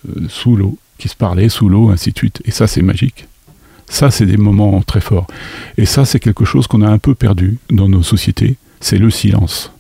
euh, 0.08 0.26
sous 0.28 0.56
l'eau, 0.56 0.78
qui 0.98 1.08
se 1.08 1.16
parlaient 1.16 1.48
sous 1.48 1.68
l'eau, 1.68 1.90
ainsi 1.90 2.12
de 2.12 2.18
suite. 2.18 2.40
Et 2.44 2.50
ça, 2.50 2.66
c'est 2.66 2.82
magique. 2.82 3.26
Ça, 3.88 4.10
c'est 4.10 4.26
des 4.26 4.36
moments 4.36 4.80
très 4.82 5.00
forts. 5.00 5.26
Et 5.76 5.86
ça, 5.86 6.04
c'est 6.04 6.20
quelque 6.20 6.44
chose 6.44 6.66
qu'on 6.66 6.82
a 6.82 6.88
un 6.88 6.98
peu 6.98 7.14
perdu 7.14 7.58
dans 7.70 7.88
nos 7.88 8.02
sociétés, 8.02 8.56
c'est 8.80 8.98
le 8.98 9.10
silence. 9.10 9.72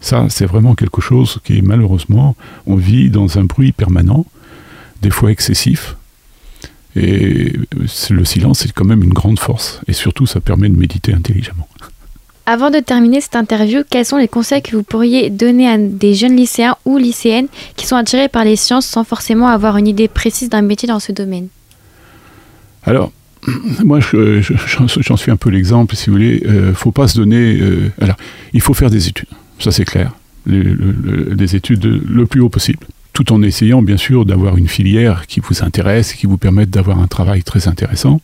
Ça, 0.00 0.26
c'est 0.28 0.46
vraiment 0.46 0.74
quelque 0.74 1.00
chose 1.00 1.40
qui, 1.44 1.62
malheureusement, 1.62 2.36
on 2.66 2.76
vit 2.76 3.10
dans 3.10 3.38
un 3.38 3.44
bruit 3.44 3.72
permanent 3.72 4.26
des 5.04 5.10
fois 5.10 5.30
excessif. 5.30 5.96
Et 6.96 7.52
le 8.10 8.24
silence, 8.24 8.60
c'est 8.60 8.72
quand 8.72 8.86
même 8.86 9.02
une 9.02 9.12
grande 9.12 9.38
force. 9.38 9.80
Et 9.86 9.92
surtout, 9.92 10.26
ça 10.26 10.40
permet 10.40 10.68
de 10.68 10.76
méditer 10.76 11.12
intelligemment. 11.12 11.68
Avant 12.46 12.70
de 12.70 12.78
terminer 12.78 13.20
cette 13.20 13.36
interview, 13.36 13.82
quels 13.88 14.04
sont 14.04 14.16
les 14.16 14.28
conseils 14.28 14.62
que 14.62 14.76
vous 14.76 14.82
pourriez 14.82 15.30
donner 15.30 15.68
à 15.68 15.76
des 15.78 16.14
jeunes 16.14 16.36
lycéens 16.36 16.76
ou 16.84 16.98
lycéennes 16.98 17.48
qui 17.76 17.86
sont 17.86 17.96
attirés 17.96 18.28
par 18.28 18.44
les 18.44 18.56
sciences 18.56 18.86
sans 18.86 19.04
forcément 19.04 19.48
avoir 19.48 19.76
une 19.76 19.88
idée 19.88 20.08
précise 20.08 20.48
d'un 20.48 20.62
métier 20.62 20.86
dans 20.86 21.00
ce 21.00 21.12
domaine? 21.12 21.48
Alors, 22.84 23.12
moi, 23.84 24.00
j'en 24.00 25.16
suis 25.16 25.30
un 25.30 25.36
peu 25.36 25.50
l'exemple, 25.50 25.96
si 25.96 26.06
vous 26.06 26.12
voulez. 26.12 26.40
Il 26.44 26.50
euh, 26.50 26.68
ne 26.68 26.72
faut 26.72 26.92
pas 26.92 27.08
se 27.08 27.16
donner. 27.16 27.58
Euh, 27.60 27.92
alors, 28.00 28.16
il 28.52 28.60
faut 28.60 28.74
faire 28.74 28.90
des 28.90 29.08
études, 29.08 29.28
ça 29.58 29.70
c'est 29.72 29.84
clair. 29.84 30.12
des 30.46 31.56
études 31.56 31.84
le 31.84 32.26
plus 32.26 32.40
haut 32.40 32.50
possible. 32.50 32.86
Tout 33.14 33.32
en 33.32 33.42
essayant, 33.42 33.80
bien 33.80 33.96
sûr, 33.96 34.26
d'avoir 34.26 34.58
une 34.58 34.68
filière 34.68 35.26
qui 35.26 35.40
vous 35.40 35.62
intéresse, 35.62 36.12
qui 36.12 36.26
vous 36.26 36.36
permette 36.36 36.68
d'avoir 36.68 36.98
un 36.98 37.06
travail 37.06 37.42
très 37.42 37.68
intéressant. 37.68 38.20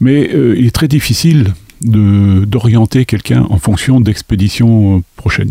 Mais 0.00 0.30
euh, 0.32 0.54
il 0.56 0.66
est 0.66 0.74
très 0.74 0.88
difficile 0.88 1.52
d'orienter 1.80 3.04
quelqu'un 3.04 3.44
en 3.50 3.58
fonction 3.58 4.00
d'expéditions 4.00 5.02
prochaines. 5.16 5.50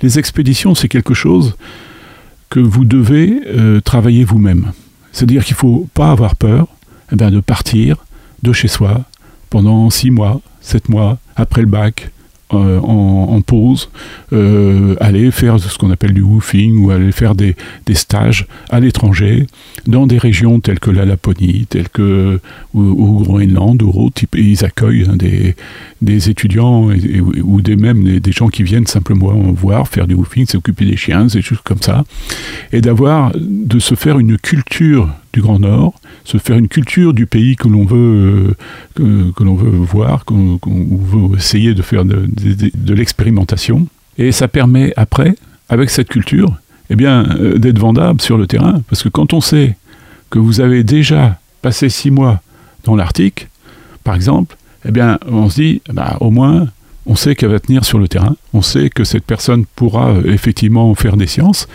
Les 0.00 0.18
expéditions, 0.18 0.74
c'est 0.74 0.88
quelque 0.88 1.12
chose 1.12 1.56
que 2.48 2.60
vous 2.60 2.84
devez 2.84 3.40
travailler 3.84 4.24
vous-même. 4.24 4.72
C'est-à-dire 5.12 5.44
qu'il 5.44 5.54
ne 5.54 5.58
faut 5.58 5.88
pas 5.92 6.10
avoir 6.10 6.36
peur 6.36 6.68
eh 7.12 7.16
bien, 7.16 7.30
de 7.30 7.40
partir 7.40 8.04
de 8.42 8.52
chez 8.52 8.68
soi 8.68 9.04
pendant 9.50 9.88
six 9.90 10.10
mois, 10.10 10.40
sept 10.60 10.88
mois, 10.88 11.18
après 11.36 11.60
le 11.60 11.68
bac, 11.68 12.10
euh, 12.54 12.80
en, 12.80 13.40
pause, 13.40 13.90
euh, 14.32 14.96
aller 15.00 15.30
faire 15.30 15.58
ce 15.58 15.76
qu'on 15.76 15.90
appelle 15.90 16.14
du 16.14 16.22
woofing 16.22 16.84
ou 16.84 16.90
aller 16.90 17.12
faire 17.12 17.34
des, 17.34 17.56
stages 17.92 18.46
à 18.70 18.80
l'étranger, 18.80 19.46
dans 19.86 20.06
des 20.06 20.18
régions 20.18 20.60
telles 20.60 20.80
que 20.80 20.90
la 20.90 21.04
Laponie, 21.04 21.66
telles 21.68 21.88
que 21.88 22.40
au, 22.74 23.20
Groenland 23.20 23.82
ou 23.82 23.90
autres. 23.90 24.22
Ils 24.34 24.64
accueillent 24.64 25.06
hein, 25.08 25.16
des, 25.16 25.54
des, 26.04 26.30
étudiants 26.30 26.90
ou 27.42 27.60
des, 27.60 27.76
même 27.76 28.18
des, 28.20 28.32
gens 28.32 28.48
qui 28.48 28.62
viennent 28.62 28.86
simplement 28.86 29.32
voir, 29.52 29.88
faire 29.88 30.06
du 30.06 30.14
woofing, 30.14 30.46
s'occuper 30.46 30.84
des 30.84 30.96
chiens, 30.96 31.26
des 31.26 31.42
choses 31.42 31.60
comme 31.64 31.80
ça. 31.80 32.04
Et 32.72 32.80
d'avoir, 32.80 33.32
de 33.34 33.78
se 33.78 33.94
faire 33.94 34.18
une 34.18 34.38
culture 34.38 35.08
du 35.32 35.40
Grand 35.40 35.58
Nord, 35.58 35.94
se 36.24 36.38
faire 36.38 36.56
une 36.56 36.68
culture 36.68 37.12
du 37.12 37.26
pays 37.26 37.56
que 37.56 37.68
l'on 37.68 37.84
veut, 37.84 38.54
euh, 39.00 39.30
que, 39.34 39.42
l'on 39.42 39.54
veut 39.54 39.70
voir, 39.70 40.24
qu'on 40.24 40.58
veut 40.64 41.36
essayer 41.36 41.74
de 41.74 41.82
faire 41.82 42.04
de, 42.04 42.94
l'expérimentation. 42.94 43.86
Et 44.16 44.32
ça 44.32 44.48
permet 44.48 44.92
après, 44.96 45.34
avec 45.68 45.90
cette 45.90 46.08
culture, 46.08 46.54
eh 46.90 46.96
bien, 46.96 47.26
euh, 47.40 47.58
d'être 47.58 47.78
vendable 47.78 48.20
sur 48.20 48.38
le 48.38 48.46
terrain. 48.46 48.82
Parce 48.88 49.02
que 49.02 49.08
quand 49.08 49.32
on 49.32 49.40
sait 49.40 49.76
que 50.30 50.38
vous 50.38 50.60
avez 50.60 50.84
déjà 50.84 51.38
passé 51.62 51.88
six 51.88 52.10
mois 52.10 52.40
dans 52.84 52.94
l'Arctique, 52.94 53.48
par 54.04 54.14
exemple, 54.14 54.56
eh 54.86 54.90
bien, 54.90 55.18
on 55.26 55.48
se 55.48 55.60
dit, 55.60 55.82
bah, 55.92 56.16
au 56.20 56.30
moins, 56.30 56.68
on 57.06 57.16
sait 57.16 57.34
qu'elle 57.34 57.50
va 57.50 57.60
tenir 57.60 57.84
sur 57.84 57.98
le 57.98 58.08
terrain, 58.08 58.36
on 58.52 58.62
sait 58.62 58.90
que 58.90 59.04
cette 59.04 59.24
personne 59.24 59.64
pourra 59.76 60.10
euh, 60.10 60.32
effectivement 60.32 60.94
faire 60.94 61.16
des 61.16 61.26
sciences, 61.26 61.68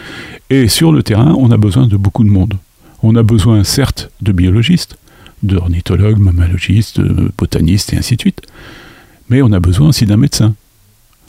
et 0.49 0.67
sur 0.67 0.91
le 0.91 1.03
terrain, 1.03 1.35
on 1.37 1.51
a 1.51 1.57
besoin 1.57 1.87
de 1.87 1.97
beaucoup 1.97 2.23
de 2.23 2.29
monde. 2.29 2.55
On 3.03 3.15
a 3.15 3.23
besoin 3.23 3.63
certes 3.63 4.09
de 4.21 4.31
biologistes, 4.31 4.97
d'ornithologues, 5.43 6.19
mammalogistes, 6.19 6.99
botanistes 7.37 7.93
et 7.93 7.97
ainsi 7.97 8.15
de 8.15 8.21
suite, 8.21 8.41
mais 9.29 9.41
on 9.41 9.51
a 9.51 9.59
besoin 9.59 9.89
aussi 9.89 10.05
d'un 10.05 10.17
médecin. 10.17 10.55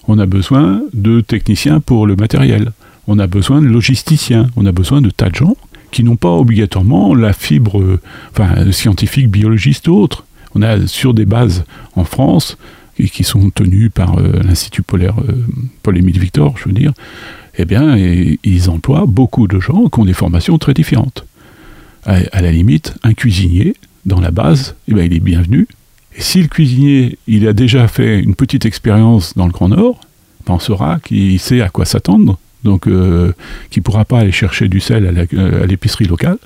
On 0.09 0.19
a 0.19 0.27
besoin 0.27 0.83
de 0.93 1.21
techniciens 1.21 1.81
pour 1.81 2.07
le 2.07 2.17
matériel. 2.17 2.73
On 3.07 3.19
a 3.19 3.27
besoin 3.27 3.61
de 3.61 3.67
logisticiens. 3.67 4.49
On 4.57 4.67
a 4.67 4.73
besoin 4.73 5.03
de 5.03 5.11
tas 5.11 5.29
de 5.29 5.37
gens 5.37 5.57
qui 5.91 6.05
n'ont 6.05 6.17
pas 6.17 6.31
obligatoirement 6.31 7.15
la 7.15 7.33
fibre 7.33 7.99
enfin, 8.33 8.73
scientifique, 8.73 9.31
biologiste 9.31 9.89
ou 9.89 9.97
autre. 9.97 10.25
On 10.55 10.63
a 10.63 10.87
sur 10.87 11.15
des 11.15 11.27
bases 11.27 11.65
en 11.97 12.05
France 12.05 12.57
qui 13.13 13.25
sont 13.25 13.51
tenues 13.51 13.89
par 13.89 14.19
euh, 14.19 14.43
l'Institut 14.45 14.83
polaire 14.83 15.15
euh, 15.21 15.33
Paul-Émile 15.83 16.19
Victor, 16.19 16.59
je 16.59 16.65
veux 16.65 16.75
dire, 16.75 16.93
eh 17.57 17.65
bien, 17.65 17.97
ils 17.97 18.71
emploient 18.71 19.07
beaucoup 19.07 19.47
de 19.47 19.59
gens 19.59 19.89
qui 19.89 20.01
ont 20.01 20.05
des 20.05 20.13
formations 20.13 20.57
très 20.59 20.75
différentes 20.75 21.25
à, 22.05 22.41
la 22.41 22.53
limite, 22.53 22.95
un 23.03 23.15
cuisinier, 23.15 23.75
dans 24.07 24.21
la 24.21 24.31
base, 24.31 24.77
eh 24.89 24.95
ben, 24.95 25.05
il 25.05 25.15
est 25.15 25.21
bienvenu. 25.21 25.67
Et 26.17 26.23
si 26.23 26.41
le 26.41 26.49
cuisinier, 26.49 27.19
il 27.27 27.47
a 27.47 27.53
déjà 27.53 27.87
fait 27.89 28.21
une 28.21 28.35
petite 28.35 28.65
expérience 28.65 29.37
dans 29.37 29.47
le 29.47 29.53
Grand 29.53 29.69
Nord, 29.69 30.01
ben, 30.47 30.59
on 30.59 30.99
qu'il 30.99 31.39
sait 31.39 31.61
à 31.61 31.69
quoi 31.69 31.85
s'attendre, 31.85 32.39
donc 32.65 32.87
euh, 32.87 33.33
qui 33.71 33.81
pourra 33.81 34.05
pas 34.05 34.21
aller 34.21 34.33
chercher 34.33 34.69
du 34.69 34.81
sel 34.81 35.07
à 35.07 35.67
l'épicerie 35.67 36.05
locale. 36.05 36.39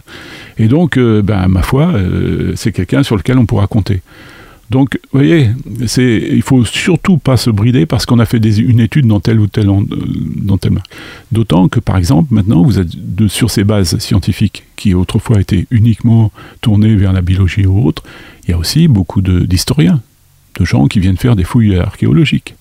Et 0.59 0.69
donc, 0.69 0.97
euh, 0.97 1.23
ben, 1.23 1.49
ma 1.49 1.63
foi, 1.63 1.93
euh, 1.95 2.53
c'est 2.57 2.73
quelqu'un 2.73 3.03
sur 3.03 3.17
lequel 3.17 3.39
on 3.39 3.47
pourra 3.47 3.67
compter. 3.67 4.03
Donc, 4.71 4.99
vous 5.13 5.19
voyez, 5.19 5.51
c'est, 5.87 6.27
il 6.33 6.43
faut 6.43 6.65
surtout 6.65 7.19
pas 7.19 7.37
se 7.37 7.51
brider 7.51 7.85
parce 7.85 8.07
qu'on 8.07 8.19
a 8.19 8.25
fait 8.25 8.39
une 8.39 8.81
étude 8.81 9.07
dans 9.07 9.21
tel 9.21 9.39
ou 9.39 9.47
tel, 9.47 9.67
dans. 9.67 9.85
D'autant 11.33 11.69
que, 11.69 11.81
par 11.81 11.99
exemple, 11.99 12.33
maintenant, 12.33 12.63
vous 12.63 12.79
êtes 12.79 12.89
sur 13.29 13.51
ces 13.51 13.63
bases 13.65 13.99
scientifiques 13.99 14.65
qui 14.77 14.95
autrefois 14.95 15.41
étaient 15.41 15.67
uniquement 15.71 16.33
tournées 16.61 16.97
vers 16.97 17.13
la 17.13 17.21
biologie 17.21 17.67
ou 17.67 17.87
autre, 17.87 18.03
il 18.45 18.53
y 18.53 18.55
a 18.55 18.59
aussi 18.59 18.89
beaucoup 18.89 19.21
d'historiens, 19.21 20.01
de, 20.59 20.65
gens 20.65 20.87
qui 20.87 20.99
viennent 20.99 21.19
faire 21.19 21.37
des 21.37 21.45
fouilles 21.45 21.77
archéologiques. 21.77 22.55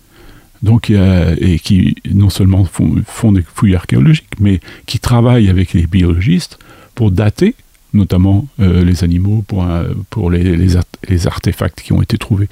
Donc, 0.64 0.90
et 0.90 1.60
qui 1.60 1.98
non 2.10 2.30
seulement 2.30 2.64
font, 2.64 3.32
des 3.34 3.42
fouilles 3.42 3.76
archéologiques, 3.76 4.40
mais 4.40 4.62
qui 4.86 4.98
travaillent 4.98 5.50
avec 5.50 5.74
les 5.74 5.88
biologistes 5.88 6.58
pour 6.96 7.12
dater 7.12 7.56
notamment 7.94 8.48
euh, 8.60 8.84
les 8.84 9.04
animaux, 9.04 9.44
pour, 9.48 9.68
pour 10.10 10.32
les, 10.32 10.56
les, 10.56 11.28
artefacts 11.28 11.82
qui 11.82 11.94
ont 11.94 12.02
été 12.02 12.18
trouvés. 12.18 12.50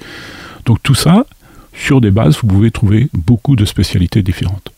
Donc 0.66 0.78
tout 0.82 0.94
ça, 0.94 1.26
sur 1.74 2.00
des 2.00 2.10
bases, 2.10 2.38
vous 2.40 2.46
pouvez 2.46 2.70
trouver 2.70 3.08
beaucoup 3.12 3.56
de 3.56 3.64
spécialités 3.64 4.22
différentes. 4.22 4.72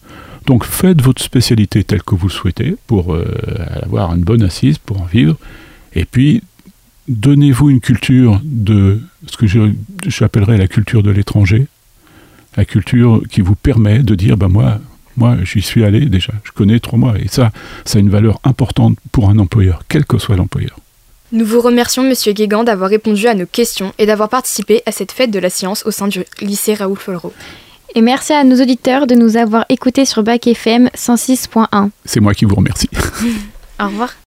Donc 0.47 0.65
faites 0.65 1.01
votre 1.01 1.23
spécialité 1.23 1.85
telle 1.85 2.03
que 2.03 2.15
vous 2.15 2.29
souhaitez 2.29 2.77
pour 2.87 3.15
euh, 3.15 3.25
avoir 3.83 4.15
une 4.15 4.23
bonne 4.23 4.43
assise, 4.43 4.79
pour 4.79 5.01
en 5.01 5.05
vivre. 5.05 5.37
Et 5.95 6.05
puis, 6.05 6.43
donnez-vous 7.09 7.71
une 7.71 7.81
culture 7.81 8.41
de 8.45 9.01
ce 9.27 9.37
que 9.37 9.47
j'appellerais 10.07 10.59
la 10.59 10.69
culture 10.69 11.03
de 11.03 11.11
l'étranger, 11.11 11.67
la 12.57 12.65
culture 12.65 13.23
qui 13.31 13.41
vous 13.41 13.55
permet 13.55 14.01
de 14.01 14.15
dire, 14.15 14.37
ben 14.37 14.49
moi, 14.49 14.79
moi, 15.17 15.37
j'y 15.45 15.63
suis 15.63 15.85
allé 15.85 16.07
déjà, 16.07 16.33
je 16.43 16.51
connais 16.53 16.81
trois 16.81 16.99
mois, 16.99 17.15
et 17.19 17.29
ça, 17.29 17.53
ça 17.85 17.99
a 17.99 18.01
une 18.01 18.11
valeur 18.11 18.41
importante 18.45 18.97
pour 19.13 19.31
un 19.31 19.39
employeur, 19.39 19.83
quel 19.89 20.05
que 20.05 20.19
soit 20.19 20.37
l'employeur. 20.37 20.77
Nous 21.33 21.45
vous 21.45 21.61
remercions, 21.61 22.03
Monsieur 22.03 22.33
Guégan, 22.33 22.65
d'avoir 22.65 22.91
répondu 22.91 23.27
à 23.27 23.35
nos 23.35 23.47
questions 23.47 23.93
et 23.99 24.07
d'avoir 24.07 24.29
participé 24.29 24.83
à 24.87 24.93
cette 24.93 25.13
fête 25.13 25.31
de 25.31 25.39
la 25.39 25.51
science 25.51 25.85
au 25.87 25.91
sein 25.91 26.09
du 26.09 26.25
lycée 26.41 26.75
Raoul 26.75 26.99
Follereau. 26.99 27.33
Et 27.97 28.01
merci 28.01 28.33
à 28.33 28.45
nos 28.45 28.61
auditeurs 28.61 29.07
de 29.07 29.15
nous 29.15 29.37
avoir 29.37 29.65
écoutés 29.69 30.05
sur 30.05 30.23
Bac 30.23 30.47
FM 30.47 30.89
106.1. 30.97 31.91
C'est 32.05 32.21
moi 32.21 32.35
qui 32.35 32.45
vous 32.45 32.57
remercie. 32.57 32.91
Au 33.81 33.87
revoir. 33.87 34.15